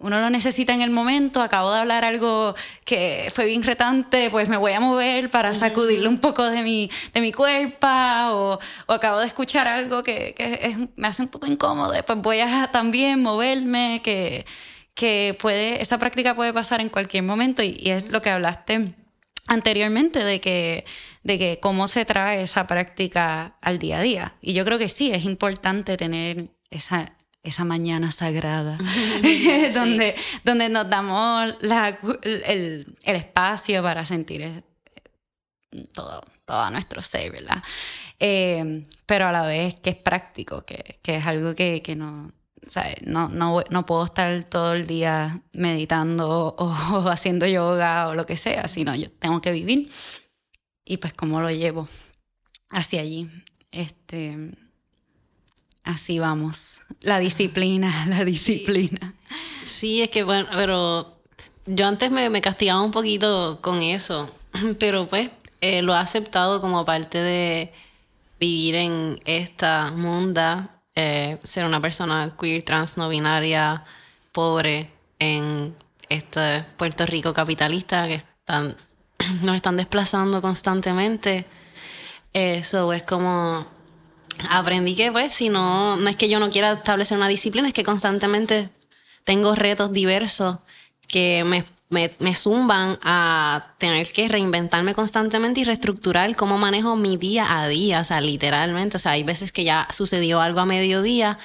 uno 0.00 0.18
lo 0.18 0.30
necesita 0.30 0.72
en 0.72 0.82
el 0.82 0.90
momento, 0.90 1.42
acabo 1.42 1.70
de 1.72 1.78
hablar 1.78 2.04
algo 2.04 2.54
que 2.84 3.30
fue 3.34 3.44
bien 3.44 3.62
retante, 3.62 4.30
pues 4.30 4.48
me 4.48 4.56
voy 4.56 4.72
a 4.72 4.80
mover 4.80 5.30
para 5.30 5.54
sacudirle 5.54 6.08
un 6.08 6.18
poco 6.18 6.44
de 6.44 6.62
mi, 6.62 6.90
de 7.12 7.20
mi 7.20 7.32
cuerpo, 7.32 7.86
o, 7.86 8.58
o 8.86 8.92
acabo 8.92 9.20
de 9.20 9.26
escuchar 9.26 9.68
algo 9.68 10.02
que, 10.02 10.34
que 10.34 10.88
me 10.96 11.08
hace 11.08 11.22
un 11.22 11.28
poco 11.28 11.46
incómodo, 11.46 11.92
pues 12.04 12.18
voy 12.20 12.40
a 12.40 12.70
también 12.72 13.22
moverme, 13.22 14.00
que, 14.02 14.46
que 14.94 15.36
puede, 15.38 15.82
esa 15.82 15.98
práctica 15.98 16.34
puede 16.34 16.52
pasar 16.52 16.80
en 16.80 16.88
cualquier 16.88 17.22
momento 17.22 17.62
y, 17.62 17.76
y, 17.78 17.90
es 17.90 18.10
lo 18.10 18.22
que 18.22 18.30
hablaste 18.30 18.94
anteriormente 19.48 20.24
de 20.24 20.40
que, 20.40 20.84
de 21.24 21.38
que 21.38 21.58
cómo 21.60 21.88
se 21.88 22.04
trae 22.04 22.42
esa 22.42 22.66
práctica 22.66 23.58
al 23.60 23.78
día 23.78 23.98
a 23.98 24.02
día. 24.02 24.34
Y 24.40 24.54
yo 24.54 24.64
creo 24.64 24.78
que 24.78 24.88
sí, 24.88 25.12
es 25.12 25.24
importante 25.24 25.96
tener 25.96 26.50
esa, 26.70 27.12
esa 27.42 27.64
mañana 27.64 28.10
sagrada, 28.12 28.78
donde, 29.74 30.14
donde 30.44 30.68
nos 30.68 30.88
damos 30.88 31.54
el, 32.22 32.96
espacio 33.04 33.82
para 33.82 34.04
sentir 34.04 34.42
eh, 34.42 34.62
todo, 35.92 36.22
todo 36.44 36.70
nuestro 36.70 37.02
ser, 37.02 37.32
¿verdad? 37.32 37.62
Eh, 38.18 38.86
pero 39.06 39.28
a 39.28 39.32
la 39.32 39.46
vez 39.46 39.74
que 39.76 39.90
es 39.90 39.96
práctico, 39.96 40.64
que, 40.64 41.00
es 41.02 41.26
algo 41.26 41.54
que, 41.54 41.82
no, 41.96 42.32
no, 43.02 43.28
no, 43.28 43.62
no, 43.70 43.86
puedo 43.86 44.04
estar 44.04 44.44
todo 44.44 44.74
el 44.74 44.86
día 44.86 45.42
meditando 45.52 46.54
o, 46.58 46.64
o, 46.94 47.08
haciendo 47.08 47.46
yoga 47.46 48.08
o 48.08 48.14
lo 48.14 48.26
que 48.26 48.36
sea, 48.36 48.68
sino 48.68 48.94
yo 48.94 49.10
tengo 49.10 49.40
que 49.40 49.52
vivir. 49.52 49.90
Y 50.84 50.98
pues 50.98 51.14
cómo 51.14 51.40
lo 51.40 51.50
llevo 51.50 51.88
hacia 52.68 53.00
allí. 53.00 53.30
Este, 53.70 54.36
así 55.90 56.18
vamos. 56.18 56.78
La 57.02 57.18
disciplina, 57.18 58.06
la 58.08 58.24
disciplina. 58.24 59.14
Sí, 59.64 60.02
es 60.02 60.10
que 60.10 60.24
bueno, 60.24 60.48
pero 60.52 61.20
yo 61.66 61.86
antes 61.86 62.10
me, 62.10 62.40
castigaba 62.40 62.82
un 62.82 62.90
poquito 62.90 63.58
con 63.60 63.82
eso, 63.82 64.30
pero 64.78 65.08
pues 65.08 65.30
eh, 65.60 65.82
lo 65.82 65.94
he 65.94 65.98
aceptado 65.98 66.60
como 66.60 66.84
parte 66.84 67.18
de 67.18 67.72
vivir 68.38 68.74
en 68.74 69.20
esta 69.26 69.92
munda, 69.94 70.80
eh, 70.94 71.38
ser 71.44 71.66
una 71.66 71.80
persona 71.80 72.34
queer, 72.40 72.62
trans, 72.62 72.96
no 72.96 73.08
binaria, 73.08 73.84
pobre 74.32 74.90
en 75.18 75.74
este 76.08 76.64
Puerto 76.76 77.06
Rico 77.06 77.32
capitalista 77.32 78.06
que 78.08 78.14
están, 78.14 78.74
nos 79.42 79.56
están 79.56 79.76
desplazando 79.76 80.40
constantemente. 80.40 81.46
Eso 82.32 82.92
es 82.92 83.02
como 83.02 83.66
aprendí 84.48 84.94
que 84.94 85.12
pues 85.12 85.32
si 85.32 85.48
no, 85.48 85.96
no 85.96 86.08
es 86.08 86.16
que 86.16 86.28
yo 86.28 86.38
no 86.38 86.50
quiera 86.50 86.72
establecer 86.72 87.18
una 87.18 87.28
disciplina, 87.28 87.68
es 87.68 87.74
que 87.74 87.84
constantemente 87.84 88.70
tengo 89.24 89.54
retos 89.54 89.92
diversos 89.92 90.58
que 91.06 91.44
me, 91.44 91.64
me, 91.88 92.14
me, 92.18 92.34
zumban 92.34 92.98
a 93.02 93.74
tener 93.78 94.12
que 94.12 94.28
reinventarme 94.28 94.94
constantemente 94.94 95.60
y 95.60 95.64
reestructurar 95.64 96.34
cómo 96.36 96.56
manejo 96.56 96.96
mi 96.96 97.16
día 97.16 97.60
a 97.60 97.68
día, 97.68 98.00
o 98.00 98.04
sea, 98.04 98.20
literalmente, 98.20 98.96
o 98.96 99.00
sea, 99.00 99.12
hay 99.12 99.24
veces 99.24 99.52
que 99.52 99.64
ya 99.64 99.88
sucedió 99.90 100.40
algo 100.40 100.60
a 100.60 100.66
mediodía 100.66 101.38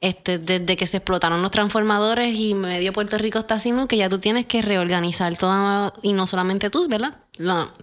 este, 0.00 0.38
desde 0.38 0.76
que 0.76 0.86
se 0.86 0.98
explotaron 0.98 1.42
los 1.42 1.50
transformadores 1.50 2.36
y 2.36 2.54
medio 2.54 2.92
Puerto 2.92 3.18
Rico 3.18 3.40
está 3.40 3.56
así, 3.56 3.72
que 3.88 3.96
ya 3.96 4.08
tú 4.08 4.18
tienes 4.18 4.46
que 4.46 4.62
reorganizar 4.62 5.36
toda, 5.36 5.92
y 6.02 6.12
no 6.12 6.26
solamente 6.26 6.70
tú, 6.70 6.88
¿verdad? 6.88 7.18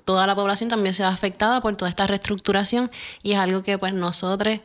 toda 0.05 0.27
la 0.27 0.35
población 0.35 0.69
también 0.69 0.93
se 0.93 1.03
va 1.03 1.09
afectada 1.09 1.61
por 1.61 1.77
toda 1.77 1.87
esta 1.87 2.07
reestructuración 2.07 2.91
y 3.23 3.33
es 3.33 3.37
algo 3.37 3.63
que 3.63 3.77
pues 3.77 3.93
nosotros, 3.93 4.59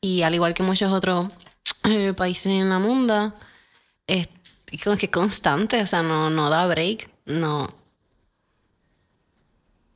y 0.00 0.22
al 0.22 0.34
igual 0.34 0.54
que 0.54 0.62
muchos 0.62 0.92
otros 0.92 1.28
eh, 1.84 2.12
países 2.16 2.52
en 2.52 2.68
la 2.68 2.78
mundo, 2.78 3.34
es 4.06 4.28
como 4.82 4.96
que 4.96 5.10
constante, 5.10 5.80
o 5.82 5.86
sea, 5.86 6.02
no, 6.02 6.30
no 6.30 6.50
da 6.50 6.66
break, 6.66 7.10
no. 7.26 7.68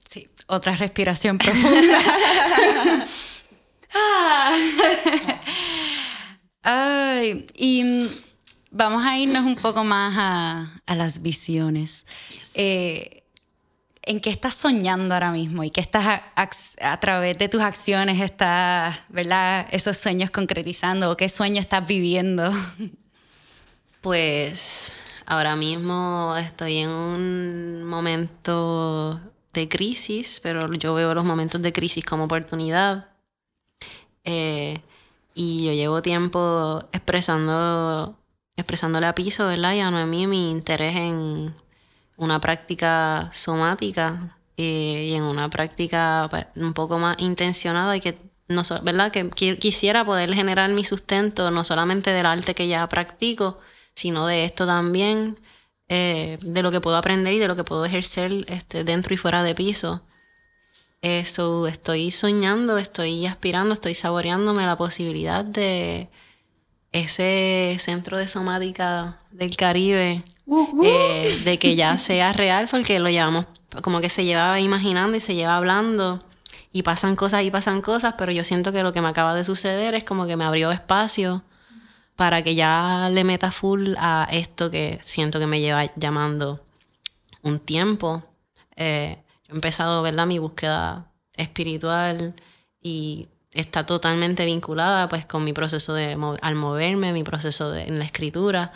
Sí, 0.08 0.28
otra 0.46 0.76
respiración 0.76 1.38
profunda. 1.38 1.98
ah. 3.94 4.56
Ay, 6.62 7.46
y 7.54 7.82
mm, 7.82 8.06
vamos 8.70 9.04
a 9.04 9.18
irnos 9.18 9.44
un 9.44 9.56
poco 9.56 9.82
más 9.84 10.14
a, 10.86 10.94
las 10.94 11.22
visiones. 11.22 12.04
Eh, 12.54 13.24
¿En 14.04 14.20
qué 14.20 14.30
estás 14.30 14.54
soñando 14.54 15.14
ahora 15.14 15.32
mismo? 15.32 15.62
¿Y 15.64 15.70
qué 15.70 15.80
estás 15.80 16.22
a, 16.34 17.00
través 17.00 17.38
de 17.38 17.48
tus 17.48 17.62
acciones 17.62 18.20
estás, 18.20 18.98
verdad, 19.08 19.66
esos 19.70 19.96
sueños 19.96 20.30
concretizando? 20.30 21.10
¿O 21.10 21.16
qué 21.16 21.28
sueño 21.28 21.60
estás 21.60 21.86
viviendo? 21.86 22.52
Pues 24.00 25.04
ahora 25.26 25.54
mismo 25.54 26.34
estoy 26.36 26.78
en 26.78 26.88
un 26.88 27.84
momento 27.84 29.20
de 29.52 29.68
crisis, 29.68 30.40
pero 30.42 30.72
yo 30.72 30.92
veo 30.94 31.14
los 31.14 31.24
momentos 31.24 31.62
de 31.62 31.72
crisis 31.72 32.04
como 32.04 32.24
oportunidad. 32.24 33.10
Eh, 34.24 34.80
y 35.34 35.64
yo 35.64 35.72
llevo 35.72 36.02
tiempo 36.02 36.80
expresando, 36.92 38.18
expresándole 38.56 39.06
a 39.06 39.14
Piso, 39.14 39.46
¿verdad? 39.46 39.74
Y 39.74 39.80
a 39.80 39.90
Noemí 39.90 40.26
mi 40.26 40.50
interés 40.50 40.96
en 40.96 41.54
una 42.16 42.40
práctica 42.40 43.30
somática 43.32 44.38
eh, 44.56 45.08
y 45.10 45.14
en 45.14 45.22
una 45.22 45.48
práctica 45.50 46.26
pues, 46.30 46.46
un 46.56 46.74
poco 46.74 46.98
más 46.98 47.16
intencionada 47.20 47.96
y 47.96 48.00
que 48.00 48.18
no 48.48 48.62
verdad 48.82 49.10
que 49.10 49.30
quisiera 49.30 50.04
poder 50.04 50.34
generar 50.34 50.70
mi 50.70 50.84
sustento 50.84 51.50
no 51.50 51.64
solamente 51.64 52.10
del 52.10 52.26
arte 52.26 52.54
que 52.54 52.68
ya 52.68 52.86
practico 52.88 53.58
sino 53.94 54.26
de 54.26 54.44
esto 54.44 54.66
también 54.66 55.38
eh, 55.88 56.38
de 56.42 56.62
lo 56.62 56.70
que 56.70 56.80
puedo 56.80 56.96
aprender 56.96 57.32
y 57.32 57.38
de 57.38 57.48
lo 57.48 57.56
que 57.56 57.64
puedo 57.64 57.84
ejercer 57.84 58.44
este, 58.48 58.84
dentro 58.84 59.14
y 59.14 59.16
fuera 59.16 59.42
de 59.42 59.54
piso 59.54 60.02
eso 61.02 61.66
estoy 61.66 62.10
soñando 62.10 62.78
estoy 62.78 63.26
aspirando 63.26 63.74
estoy 63.74 63.94
saboreándome 63.94 64.64
la 64.64 64.76
posibilidad 64.76 65.44
de 65.44 66.08
ese 66.92 67.76
centro 67.80 68.18
de 68.18 68.28
somática 68.28 69.18
del 69.30 69.56
Caribe, 69.56 70.22
eh, 70.84 71.40
de 71.44 71.58
que 71.58 71.74
ya 71.74 71.96
sea 71.98 72.32
real, 72.32 72.68
porque 72.70 72.98
lo 72.98 73.08
llevamos 73.08 73.46
como 73.82 74.00
que 74.00 74.10
se 74.10 74.24
lleva 74.24 74.60
imaginando 74.60 75.16
y 75.16 75.20
se 75.20 75.34
lleva 75.34 75.56
hablando 75.56 76.22
y 76.72 76.82
pasan 76.82 77.16
cosas 77.16 77.42
y 77.42 77.50
pasan 77.50 77.80
cosas, 77.80 78.14
pero 78.18 78.32
yo 78.32 78.44
siento 78.44 78.72
que 78.72 78.82
lo 78.82 78.92
que 78.92 79.00
me 79.00 79.08
acaba 79.08 79.34
de 79.34 79.44
suceder 79.44 79.94
es 79.94 80.04
como 80.04 80.26
que 80.26 80.36
me 80.36 80.44
abrió 80.44 80.70
espacio 80.70 81.42
para 82.16 82.42
que 82.42 82.54
ya 82.54 83.08
le 83.10 83.24
meta 83.24 83.50
full 83.50 83.94
a 83.98 84.28
esto 84.30 84.70
que 84.70 85.00
siento 85.02 85.40
que 85.40 85.46
me 85.46 85.60
lleva 85.60 85.86
llamando 85.96 86.64
un 87.42 87.58
tiempo. 87.58 88.22
Eh, 88.76 89.22
empezado, 89.52 90.02
¿verdad? 90.02 90.26
Mi 90.26 90.38
búsqueda 90.38 91.10
espiritual 91.36 92.34
y 92.80 93.28
está 93.52 93.84
totalmente 93.84 94.44
vinculada 94.44 95.08
pues 95.08 95.26
con 95.26 95.44
mi 95.44 95.52
proceso 95.52 95.94
de 95.94 96.16
al 96.40 96.54
moverme, 96.54 97.12
mi 97.12 97.22
proceso 97.22 97.70
de, 97.70 97.84
en 97.84 97.98
la 97.98 98.04
escritura. 98.04 98.72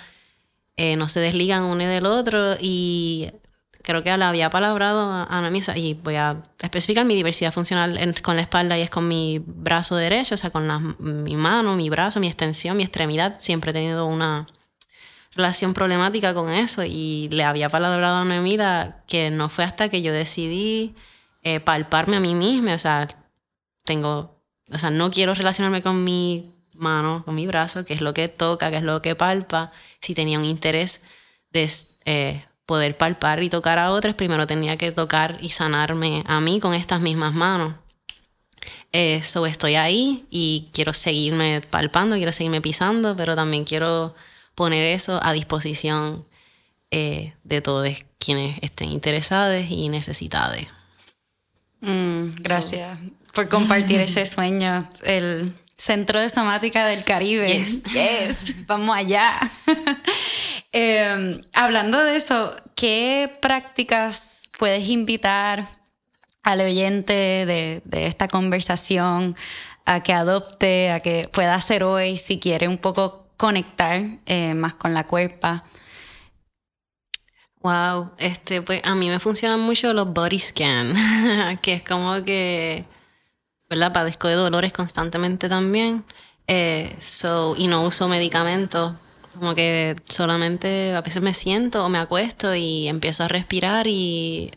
Eh, 0.77 0.97
no 0.97 1.09
se 1.09 1.21
desligan 1.21 1.65
uno 1.65 1.87
del 1.87 2.05
otro 2.05 2.57
y 2.61 3.31
creo 3.83 4.03
que 4.03 4.15
le 4.17 4.25
había 4.25 4.51
palabrado 4.51 5.01
a 5.01 5.25
Ana 5.25 5.49
Misa 5.49 5.77
y 5.77 5.95
voy 5.95 6.17
a 6.17 6.43
especificar 6.61 7.07
mi 7.07 7.15
diversidad 7.15 7.53
funcional 7.53 7.99
con 8.21 8.37
la 8.37 8.43
espalda 8.43 8.77
y 8.77 8.83
es 8.83 8.91
con 8.91 9.09
mi 9.09 9.39
brazo 9.39 9.97
derecho, 9.97 10.35
o 10.35 10.39
sea, 10.39 10.51
con 10.51 10.69
la, 10.69 10.79
mi 10.79 11.37
mano, 11.37 11.77
mi 11.77 11.89
brazo, 11.89 12.21
mi 12.21 12.27
extensión, 12.27 12.77
mi 12.77 12.83
extremidad. 12.83 13.37
Siempre 13.39 13.71
he 13.71 13.75
tenido 13.75 14.07
una 14.07 14.47
relación 15.37 15.75
problemática 15.75 16.35
con 16.35 16.51
eso 16.51 16.83
y 16.85 17.29
le 17.31 17.44
había 17.44 17.68
palabrado 17.68 18.16
a 18.16 18.20
Ana 18.22 19.03
que 19.07 19.31
no 19.31 19.49
fue 19.49 19.64
hasta 19.64 19.88
que 19.88 20.03
yo 20.03 20.12
decidí 20.12 20.94
eh, 21.42 21.61
palparme 21.61 22.16
a 22.16 22.20
mí 22.20 22.35
misma, 22.35 22.75
o 22.75 22.79
sea, 22.79 23.07
tengo 23.85 24.37
o 24.72 24.79
sea, 24.79 24.90
no 24.90 25.11
quiero 25.11 25.35
relacionarme 25.35 25.83
con 25.83 26.03
mi 26.03 26.53
mano, 26.75 27.22
con 27.25 27.35
mi 27.35 27.46
brazo, 27.46 27.85
que 27.85 27.94
es 27.94 28.01
lo 28.01 28.14
que 28.14 28.29
toca, 28.29 28.70
que 28.70 28.79
es 28.79 28.83
lo 28.83 29.01
que 29.01 29.14
palpa. 29.14 29.72
Si 30.01 30.14
tenía 30.14 30.38
un 30.38 30.44
interés 30.44 31.03
de 31.51 31.70
eh, 32.05 32.44
poder 32.66 32.96
palpar 32.96 33.42
y 33.42 33.49
tocar 33.49 33.79
a 33.79 33.92
otros, 33.92 34.14
primero 34.14 34.46
tenía 34.46 34.77
que 34.77 34.92
tocar 34.92 35.38
y 35.40 35.51
sanarme 35.51 36.25
a 36.27 36.40
mí 36.40 36.61
con 36.61 36.75
estas 36.75 37.01
mismas 37.01 37.33
manos. 37.33 37.75
Eso 38.92 39.46
estoy 39.46 39.75
ahí 39.77 40.27
y 40.31 40.70
quiero 40.72 40.92
seguirme 40.92 41.61
palpando, 41.61 42.16
quiero 42.16 42.33
seguirme 42.33 42.61
pisando, 42.61 43.14
pero 43.14 43.37
también 43.37 43.64
quiero 43.64 44.14
poner 44.57 44.85
eso 44.92 45.21
a 45.23 45.33
disposición 45.33 46.27
eh, 46.90 47.35
de 47.45 47.61
todos 47.61 48.05
quienes 48.19 48.59
estén 48.62 48.90
interesados 48.90 49.64
y 49.69 49.88
necesitados. 49.88 50.66
Mm, 51.81 52.31
gracias 52.40 52.99
por 53.33 53.49
compartir 53.49 54.01
ese 54.01 54.27
sueño. 54.27 54.90
El 55.05 55.55
Centro 55.77 56.21
de 56.21 56.29
Somática 56.29 56.87
del 56.87 57.05
Caribe. 57.05 57.47
Yes. 57.92 58.66
Vamos 58.66 58.97
allá. 58.97 59.38
Em, 60.73 61.40
hablando 61.55 62.03
de 62.03 62.16
eso, 62.16 62.55
¿qué 62.75 63.33
prácticas 63.40 64.42
puedes 64.59 64.87
invitar 64.88 65.66
al 66.42 66.61
oyente 66.61 67.14
de, 67.47 67.83
esta 67.92 68.29
conversación 68.29 69.37
a 69.87 70.03
que 70.03 70.12
adopte, 70.12 70.90
a 70.90 71.01
que 71.01 71.31
pueda 71.33 71.55
hacer 71.55 71.83
hoy 71.83 72.19
si 72.19 72.38
quiere 72.38 72.69
un 72.69 72.77
poco 72.77 73.26
conectar 73.37 74.18
eh, 74.27 74.55
más 74.55 74.75
con 74.75 74.94
la 74.94 75.07
cuerpa? 75.07 75.64
Wow, 77.61 78.07
este, 78.18 78.62
pues 78.62 78.81
a 78.85 78.94
mí 78.94 79.09
me 79.09 79.18
funcionan 79.18 79.61
mucho 79.61 79.92
los 79.92 80.12
body 80.12 80.38
scan, 80.38 81.59
que 81.62 81.75
es 81.75 81.83
como 81.83 82.22
que 82.25 82.87
¿verdad? 83.68 83.92
Padezco 83.92 84.29
de 84.29 84.35
dolores 84.35 84.72
constantemente 84.72 85.49
también. 85.49 86.05
Eh, 86.46 86.96
so, 87.01 87.55
y 87.57 87.66
no 87.66 87.85
uso 87.87 88.09
medicamentos. 88.09 88.94
Como 89.38 89.55
que 89.55 89.96
solamente 90.09 90.94
a 90.94 91.03
veces 91.03 91.22
me 91.22 91.35
siento 91.35 91.85
o 91.85 91.88
me 91.88 91.99
acuesto 91.99 92.55
y 92.55 92.88
empiezo 92.88 93.25
a 93.25 93.29
respirar 93.29 93.87
y 93.87 94.51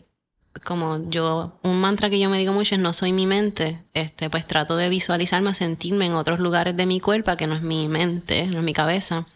como 0.64 1.10
yo, 1.10 1.58
un 1.62 1.80
mantra 1.80 2.10
que 2.10 2.18
yo 2.18 2.28
me 2.28 2.38
digo 2.38 2.52
mucho 2.52 2.74
es 2.74 2.80
no 2.80 2.92
soy 2.92 3.12
mi 3.12 3.26
mente, 3.26 3.82
este, 3.94 4.28
pues 4.30 4.46
trato 4.46 4.76
de 4.76 4.88
visualizarme 4.88 5.54
sentirme 5.54 6.06
en 6.06 6.14
otros 6.14 6.40
lugares 6.40 6.76
de 6.76 6.86
mi 6.86 7.00
cuerpo 7.00 7.36
que 7.36 7.46
no 7.46 7.54
es 7.54 7.62
mi 7.62 7.88
mente, 7.88 8.46
no 8.46 8.58
es 8.58 8.64
mi 8.64 8.72
cabeza. 8.72 9.26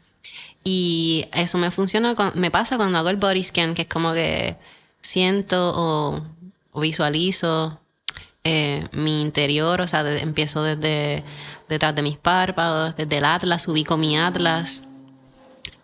Y 0.64 1.27
eso 1.33 1.59
me 1.59 1.70
funciona, 1.70 2.14
me 2.35 2.50
pasa 2.50 2.77
cuando 2.77 2.98
hago 2.98 3.11
el 3.11 3.16
body 3.16 3.44
scan, 3.44 3.74
que 3.74 3.83
es 3.83 3.88
como 3.88 4.12
que 4.12 4.57
siento 5.00 5.72
o, 5.77 6.81
visualizo 6.81 7.79
eh, 8.42 8.87
mi 8.92 9.22
interior, 9.22 9.81
o 9.81 9.87
sea, 9.87 10.00
empiezo 10.18 10.62
desde 10.62 11.22
detrás 11.68 11.94
de 11.94 12.03
mis 12.03 12.18
párpados, 12.18 12.96
desde 12.96 13.18
el 13.18 13.24
atlas, 13.24 13.68
ubico 13.68 13.96
mi 13.96 14.18
atlas, 14.18 14.83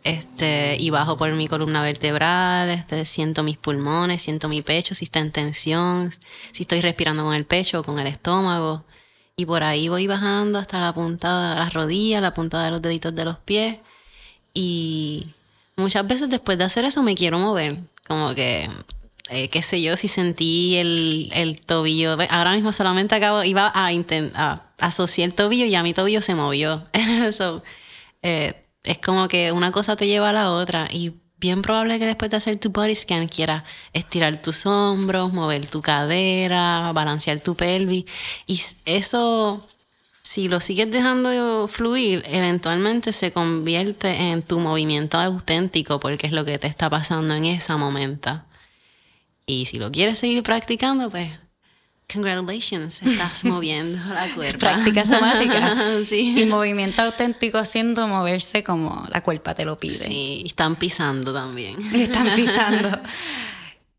este, 0.05 0.77
y 0.79 0.91
bajo 0.91 1.17
por 1.17 1.33
mi 1.33 1.47
columna 1.47 1.83
vertebral, 1.83 2.71
este, 2.71 3.05
siento 3.05 3.43
mis 3.43 3.59
pulmones, 3.59 4.23
siento 4.23 4.49
mi 4.49 4.63
pecho, 4.63 4.95
si 4.95 5.05
está 5.05 5.21
en 5.21 5.33
tensión, 5.33 6.11
si 6.53 6.63
estoy 6.63 6.81
respirando 6.81 7.25
con 7.25 7.35
el 7.35 7.45
pecho 7.45 7.81
o 7.81 7.85
con 7.85 7.99
el 7.99 8.07
estómago, 8.07 8.85
y 9.37 9.47
por 9.47 9.63
ahí 9.63 9.89
voy 9.89 10.07
bajando 10.07 10.59
hasta 10.59 10.81
la 10.81 10.95
punta 10.95 11.55
de 11.55 11.61
las 11.61 11.73
rodillas, 11.75 12.23
la 12.23 12.35
punta 12.35 12.63
de 12.65 12.71
los 12.71 12.83
deditos 12.83 13.15
de 13.15 13.25
los 13.25 13.39
pies, 13.39 13.79
y 14.55 15.35
muchas 15.77 16.07
veces 16.07 16.31
después 16.31 16.59
de 16.59 16.65
hacer 16.65 16.85
eso 16.85 17.03
me 17.03 17.15
quiero 17.15 17.39
mover, 17.39 17.79
como 18.07 18.35
que 18.35 18.69
eh, 19.31 19.49
qué 19.49 19.63
sé 19.63 19.81
yo, 19.81 19.97
si 19.97 20.09
sentí 20.09 20.77
el, 20.77 21.61
tobillo. 21.65 22.17
Ahora 22.31 22.53
mismo 22.53 22.73
solamente 22.73 23.15
acabo, 23.15 23.45
iba 23.45 23.71
a, 23.73 23.93
intentar 23.93 24.73
asociar 24.79 25.29
el 25.29 25.35
tobillo 25.35 25.67
y 25.67 25.75
a 25.77 25.85
mi 25.85 25.95
tobillo 25.95 26.21
se 26.21 26.35
movió. 26.35 26.85
so, 27.33 27.63
eh, 28.23 28.60
es 28.85 28.99
como 28.99 29.29
que 29.29 29.53
una 29.53 29.73
cosa 29.73 29.97
te 29.97 30.07
lleva 30.07 30.31
a 30.31 30.33
la 30.33 30.51
otra 30.51 30.88
y 30.90 31.14
bien 31.38 31.62
probable 31.62 31.99
que 31.99 32.07
después 32.07 32.31
de 32.31 32.37
hacer 32.37 32.57
tu 32.59 32.71
body 32.71 32.95
scan 32.95 33.27
quieras 33.27 33.64
estirar 33.93 34.40
tus 34.43 34.66
hombros, 34.66 35.33
mover 35.33 35.66
tu 35.66 35.83
cadera, 35.83 36.93
balancear 36.93 37.40
tu 37.40 37.57
pelvis. 37.57 38.05
Y 38.47 38.61
eso, 38.85 39.66
si 40.23 40.49
lo 40.49 40.61
sigues 40.61 40.90
dejando 40.90 41.66
fluir, 41.69 42.23
eventualmente 42.27 43.12
se 43.12 43.33
convierte 43.33 44.11
en 44.11 44.43
tu 44.43 44.61
movimiento 44.61 45.19
auténtico 45.19 45.99
porque 45.99 46.27
es 46.27 46.33
lo 46.33 46.45
que 46.45 46.59
te 46.59 46.66
está 46.66 46.90
pasando 46.90 47.35
en 47.35 47.47
ese 47.47 47.75
momento. 47.75 48.43
Y 49.47 49.66
si 49.66 49.79
lo 49.79 49.90
quieres 49.90 50.19
seguir 50.19 50.43
practicando, 50.43 51.11
pues 51.11 51.33
congratulations, 52.12 53.03
estás 53.03 53.44
moviendo 53.44 53.99
la 54.12 54.27
cuerpa. 54.35 54.59
Práctica 54.59 55.05
somática. 55.05 55.77
sí. 56.05 56.40
Y 56.40 56.46
movimiento 56.46 57.03
auténtico 57.03 57.59
haciendo 57.59 58.07
moverse 58.09 58.62
como 58.62 59.05
la 59.12 59.23
cuerpa 59.23 59.55
te 59.55 59.64
lo 59.64 59.79
pide. 59.79 59.94
Sí, 59.94 60.42
están 60.46 60.77
pisando 60.77 61.33
también. 61.33 61.77
Están 61.94 62.35
pisando. 62.35 62.99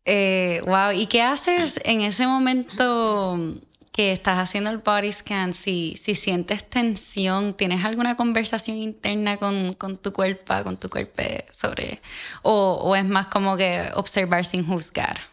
eh, 0.04 0.60
wow, 0.66 0.92
¿y 0.94 1.06
qué 1.06 1.22
haces 1.22 1.80
en 1.84 2.00
ese 2.02 2.26
momento 2.26 3.38
que 3.92 4.12
estás 4.12 4.38
haciendo 4.38 4.70
el 4.70 4.78
body 4.78 5.12
scan? 5.12 5.54
Si, 5.54 5.96
si 5.96 6.14
sientes 6.14 6.68
tensión, 6.68 7.54
¿tienes 7.54 7.84
alguna 7.84 8.16
conversación 8.16 8.76
interna 8.78 9.36
con, 9.36 9.74
con 9.74 9.98
tu 9.98 10.12
cuerpo, 10.12 10.54
con 10.64 10.76
tu 10.76 10.88
cuerpo 10.88 11.22
sobre... 11.52 12.00
O, 12.42 12.80
o 12.82 12.96
es 12.96 13.04
más 13.04 13.26
como 13.28 13.56
que 13.56 13.90
observar 13.94 14.44
sin 14.44 14.66
juzgar? 14.66 15.31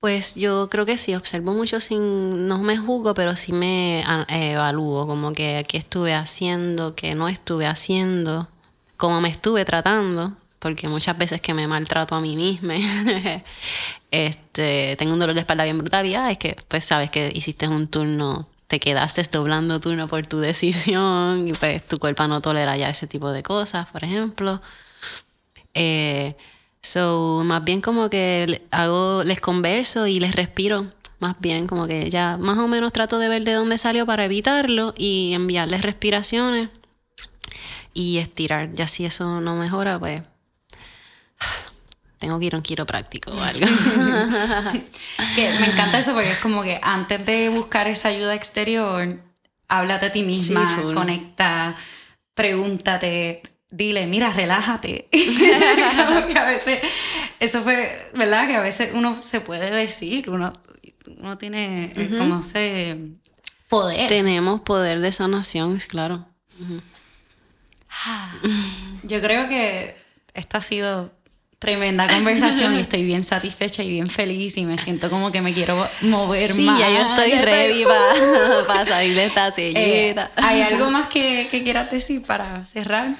Pues 0.00 0.34
yo 0.36 0.68
creo 0.70 0.86
que 0.86 0.98
sí, 0.98 1.14
observo 1.14 1.52
mucho 1.52 1.80
sin, 1.80 2.46
no 2.46 2.58
me 2.58 2.76
juzgo, 2.76 3.14
pero 3.14 3.34
sí 3.34 3.52
me 3.52 4.04
ah, 4.06 4.26
evalúo, 4.28 5.06
como 5.06 5.32
que 5.32 5.64
qué 5.68 5.78
estuve 5.78 6.14
haciendo, 6.14 6.94
qué 6.94 7.14
no 7.14 7.28
estuve 7.28 7.66
haciendo, 7.66 8.48
cómo 8.96 9.20
me 9.20 9.28
estuve 9.30 9.64
tratando, 9.64 10.36
porque 10.58 10.88
muchas 10.88 11.16
veces 11.18 11.40
que 11.40 11.54
me 11.54 11.66
maltrato 11.66 12.14
a 12.14 12.20
mí 12.20 12.36
misma, 12.36 12.74
este, 14.10 14.96
tengo 14.98 15.14
un 15.14 15.18
dolor 15.18 15.34
de 15.34 15.40
espalda 15.40 15.64
bien 15.64 15.78
brutal 15.78 16.06
y 16.06 16.14
ah, 16.14 16.30
es 16.30 16.38
que 16.38 16.56
pues 16.68 16.84
sabes 16.84 17.10
que 17.10 17.32
hiciste 17.34 17.66
un 17.66 17.88
turno, 17.88 18.48
te 18.68 18.78
quedaste 18.80 19.22
doblando 19.32 19.80
turno 19.80 20.08
por 20.08 20.26
tu 20.26 20.38
decisión 20.40 21.48
y 21.48 21.52
pues 21.54 21.86
tu 21.86 21.98
cuerpo 21.98 22.26
no 22.28 22.40
tolera 22.42 22.76
ya 22.76 22.90
ese 22.90 23.06
tipo 23.06 23.32
de 23.32 23.42
cosas, 23.42 23.88
por 23.88 24.04
ejemplo. 24.04 24.60
Eh, 25.74 26.36
so, 26.86 27.42
más 27.44 27.64
bien 27.64 27.80
como 27.80 28.08
que 28.08 28.62
hago, 28.70 29.24
les 29.24 29.40
converso 29.40 30.06
y 30.06 30.20
les 30.20 30.34
respiro. 30.34 30.92
Más 31.18 31.36
bien 31.40 31.66
como 31.66 31.86
que 31.86 32.10
ya 32.10 32.36
más 32.36 32.58
o 32.58 32.68
menos 32.68 32.92
trato 32.92 33.18
de 33.18 33.28
ver 33.28 33.42
de 33.42 33.54
dónde 33.54 33.78
salió 33.78 34.04
para 34.04 34.26
evitarlo 34.26 34.94
y 34.98 35.32
enviarles 35.32 35.82
respiraciones 35.82 36.68
y 37.94 38.18
estirar. 38.18 38.72
Ya 38.74 38.86
si 38.86 39.06
eso 39.06 39.40
no 39.40 39.56
mejora, 39.56 39.98
pues 39.98 40.22
tengo 42.18 42.38
que 42.38 42.46
ir 42.46 42.54
a 42.54 42.58
un 42.58 42.62
quiropráctico 42.62 43.32
o 43.32 43.40
algo. 43.40 43.66
que 45.34 45.50
me 45.58 45.72
encanta 45.72 45.98
eso 45.98 46.12
porque 46.12 46.30
es 46.30 46.38
como 46.38 46.62
que 46.62 46.78
antes 46.82 47.24
de 47.24 47.48
buscar 47.48 47.88
esa 47.88 48.08
ayuda 48.08 48.34
exterior, 48.34 49.18
háblate 49.68 50.06
a 50.06 50.12
ti 50.12 50.22
misma, 50.22 50.92
conecta, 50.94 51.74
pregúntate, 52.34 53.42
dile, 53.70 54.06
mira, 54.06 54.32
relájate. 54.32 55.08
que 55.10 56.38
a 56.38 56.46
veces, 56.46 56.80
eso 57.40 57.62
fue, 57.62 57.96
¿verdad? 58.14 58.48
Que 58.48 58.54
a 58.56 58.60
veces 58.60 58.90
uno 58.94 59.20
se 59.20 59.40
puede 59.40 59.70
decir, 59.70 60.30
uno, 60.30 60.52
uno 61.18 61.38
tiene 61.38 61.92
como 62.18 62.40
ese 62.40 62.96
poder. 63.68 64.08
Tenemos 64.08 64.60
poder 64.60 65.00
de 65.00 65.12
sanación, 65.12 65.78
claro. 65.88 66.26
Yo 69.02 69.20
creo 69.20 69.48
que 69.48 69.96
esta 70.34 70.58
ha 70.58 70.62
sido 70.62 71.12
tremenda 71.58 72.06
conversación 72.06 72.74
y 72.74 72.80
estoy 72.80 73.04
bien 73.04 73.24
satisfecha 73.24 73.82
y 73.82 73.90
bien 73.90 74.06
feliz 74.06 74.56
y 74.56 74.66
me 74.66 74.78
siento 74.78 75.10
como 75.10 75.32
que 75.32 75.40
me 75.40 75.54
quiero 75.54 75.88
mover 76.02 76.48
más. 76.48 76.56
Sí, 76.56 76.64
ya 76.64 76.90
yo 76.90 77.10
estoy 77.10 77.32
re 77.32 77.72
viva 77.72 77.98
para 78.66 78.86
salir 78.86 79.14
de 79.14 79.24
esta 79.26 79.48
eh, 79.48 79.52
sillita. 79.52 80.30
¿Hay 80.36 80.62
algo 80.62 80.90
más 80.90 81.08
que, 81.08 81.48
que 81.50 81.62
quieras 81.62 81.90
decir 81.90 82.22
para 82.22 82.64
cerrar? 82.64 83.16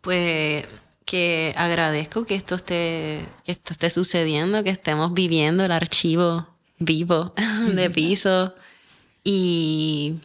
Pues 0.00 0.66
que 1.04 1.54
agradezco 1.56 2.26
que 2.26 2.34
esto 2.34 2.54
esté, 2.56 3.26
que 3.44 3.52
esto 3.52 3.72
esté 3.72 3.90
sucediendo, 3.90 4.62
que 4.62 4.70
estemos 4.70 5.14
viviendo 5.14 5.64
el 5.64 5.72
archivo 5.72 6.46
vivo 6.78 7.34
de 7.74 7.90
piso 7.90 8.54
y 9.24 10.16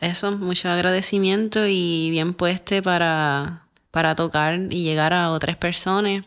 eso, 0.00 0.32
mucho 0.32 0.68
agradecimiento 0.68 1.66
y 1.66 2.10
bien 2.10 2.34
pueste 2.34 2.82
para, 2.82 3.66
para 3.90 4.16
tocar 4.16 4.58
y 4.70 4.82
llegar 4.82 5.12
a 5.12 5.30
otras 5.30 5.56
personas 5.56 6.24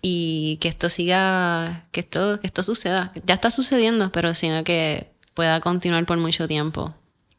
y 0.00 0.58
que 0.60 0.68
esto 0.68 0.88
siga, 0.88 1.84
que 1.92 2.00
esto, 2.00 2.40
que 2.40 2.46
esto 2.46 2.62
suceda. 2.62 3.12
Ya 3.26 3.34
está 3.34 3.50
sucediendo, 3.50 4.10
pero 4.12 4.32
sino 4.34 4.64
que 4.64 5.10
pueda 5.34 5.60
continuar 5.60 6.06
por 6.06 6.18
mucho 6.18 6.48
tiempo. 6.48 6.94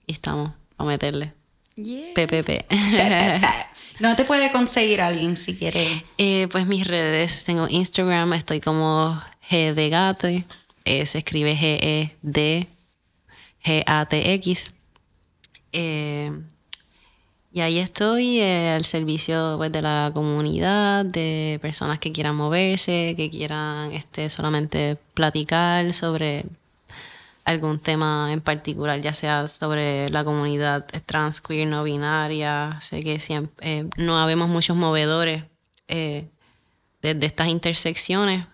Y 0.06 0.14
estamos 0.14 0.52
a 0.78 0.84
meterle. 0.84 1.34
PPP. 2.16 2.66
¿No 4.00 4.16
te 4.16 4.24
puede 4.24 4.50
conseguir 4.52 5.02
alguien 5.02 5.36
si 5.36 5.56
quiere? 5.56 6.04
Eh, 6.18 6.48
pues 6.50 6.66
mis 6.66 6.88
redes, 6.88 7.44
tengo 7.44 7.68
Instagram, 7.68 8.34
estoy 8.34 8.62
como 8.62 9.22
G 9.50 9.74
de 9.74 10.46
eh, 10.86 11.06
se 11.06 11.18
escribe 11.18 11.56
G-E-D-G-A-T-X. 11.56 12.74
Eh, 15.74 16.32
y 17.52 17.62
ahí 17.62 17.80
estoy 17.80 18.42
al 18.42 18.86
servicio 18.86 19.56
pues, 19.58 19.72
de 19.72 19.82
la 19.82 20.12
comunidad, 20.14 21.04
de 21.04 21.60
personas 21.62 22.00
que 22.00 22.12
quieran 22.12 22.36
moverse, 22.36 23.16
que 23.18 23.30
quieran 23.30 23.92
este, 23.92 24.30
solamente 24.30 24.98
platicar 25.14 25.94
sobre 25.94 26.46
algún 27.46 27.80
tema 27.80 28.32
en 28.32 28.42
particular, 28.42 29.02
ya 29.02 29.14
sea 29.14 29.48
sobre 29.48 30.10
la 30.10 30.24
comunidad 30.24 30.86
trans, 31.06 31.42
queer, 31.42 31.68
no 31.68 31.84
binaria. 31.84 32.78
Sé 32.82 33.02
que 33.02 33.20
siempre, 33.20 33.80
eh, 33.80 33.90
no 33.98 34.18
habemos 34.18 34.50
muchos 34.50 34.78
movedores 34.78 35.44
de, 35.88 36.30
estas 37.02 37.48
intersecciones, 37.48 38.46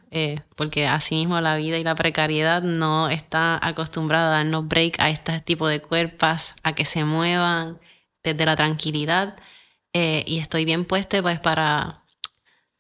porque 0.56 0.88
asimismo 0.88 1.42
la 1.42 1.58
vida 1.58 1.78
y 1.78 1.84
la 1.84 1.96
precariedad 1.96 2.62
no 2.62 3.10
está 3.10 3.60
acostumbrada 3.62 4.28
a 4.28 4.38
darnos 4.38 4.68
break 4.68 5.00
a 5.00 5.10
este 5.10 5.42
tipo 5.42 5.68
de 5.68 5.82
cuerpos, 5.82 6.56
a 6.64 6.74
que 6.74 6.86
se 6.86 7.04
muevan 7.04 7.80
desde 8.24 8.46
la 8.46 8.56
tranquilidad. 8.56 9.36
Eh, 9.98 10.26
y 10.28 10.40
estoy 10.40 10.66
bien 10.66 10.84
puesta 10.84 11.22
pues 11.22 11.40
para 11.40 12.04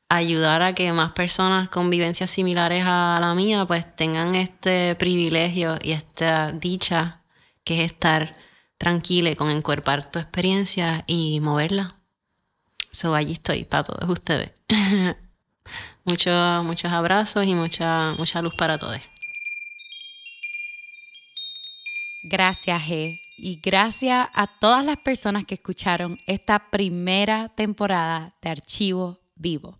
ayudar 0.09 0.61
a 0.61 0.73
que 0.73 0.91
más 0.93 1.13
personas 1.13 1.69
con 1.69 1.89
vivencias 1.89 2.29
similares 2.29 2.83
a 2.85 3.17
la 3.19 3.33
mía 3.33 3.65
pues 3.65 3.95
tengan 3.95 4.35
este 4.35 4.95
privilegio 4.95 5.77
y 5.81 5.91
esta 5.91 6.51
dicha 6.51 7.21
que 7.63 7.83
es 7.83 7.91
estar 7.91 8.37
tranquila 8.77 9.35
con 9.35 9.49
encuerpar 9.49 10.09
tu 10.09 10.19
experiencia 10.19 11.03
y 11.07 11.39
moverla. 11.39 11.95
So 12.91 13.15
allí 13.15 13.33
estoy 13.33 13.65
para 13.65 13.83
todos 13.83 14.09
ustedes. 14.09 14.51
muchos, 16.05 16.63
muchos 16.63 16.91
abrazos 16.91 17.45
y 17.45 17.55
mucha, 17.55 18.13
mucha 18.17 18.41
luz 18.41 18.53
para 18.55 18.77
todos. 18.77 19.01
Gracias, 22.23 22.81
G. 22.83 23.19
Y 23.37 23.59
gracias 23.61 24.29
a 24.33 24.47
todas 24.47 24.85
las 24.85 24.97
personas 24.97 25.45
que 25.45 25.55
escucharon 25.55 26.17
esta 26.25 26.69
primera 26.71 27.49
temporada 27.49 28.33
de 28.41 28.49
Archivo 28.49 29.19
Vivo. 29.35 29.77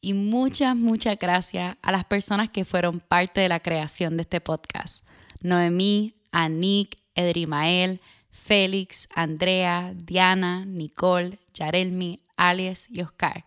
Y 0.00 0.14
muchas, 0.14 0.76
muchas 0.76 1.18
gracias 1.18 1.76
a 1.82 1.92
las 1.92 2.04
personas 2.04 2.50
que 2.50 2.64
fueron 2.64 3.00
parte 3.00 3.40
de 3.40 3.48
la 3.48 3.60
creación 3.60 4.16
de 4.16 4.22
este 4.22 4.40
podcast. 4.40 5.04
Noemí, 5.40 6.14
Anik, 6.30 6.96
Edrimael, 7.14 8.00
Félix, 8.30 9.08
Andrea, 9.14 9.92
Diana, 9.96 10.64
Nicole, 10.64 11.38
Yarelmi, 11.54 12.20
Alias 12.36 12.86
y 12.88 13.02
Oscar. 13.02 13.44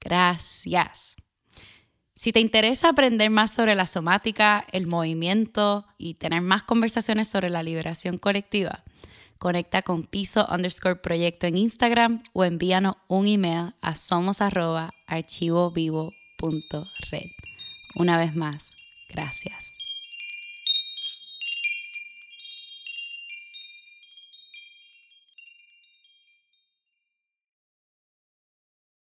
Gracias. 0.00 1.16
Si 2.14 2.32
te 2.32 2.40
interesa 2.40 2.90
aprender 2.90 3.30
más 3.30 3.52
sobre 3.52 3.74
la 3.74 3.86
somática, 3.86 4.64
el 4.72 4.86
movimiento 4.86 5.86
y 5.98 6.14
tener 6.14 6.42
más 6.42 6.62
conversaciones 6.62 7.28
sobre 7.28 7.50
la 7.50 7.62
liberación 7.62 8.18
colectiva, 8.18 8.84
conecta 9.42 9.82
con 9.82 10.04
piso 10.04 10.46
underscore 10.48 10.94
proyecto 10.94 11.48
en 11.48 11.56
Instagram 11.56 12.22
o 12.32 12.44
envíanos 12.44 12.94
un 13.08 13.26
email 13.26 13.74
a 13.80 13.96
somos 13.96 14.40
archivovivo.red. 14.40 17.30
Una 17.96 18.18
vez 18.18 18.36
más, 18.36 18.76
gracias. 19.08 19.81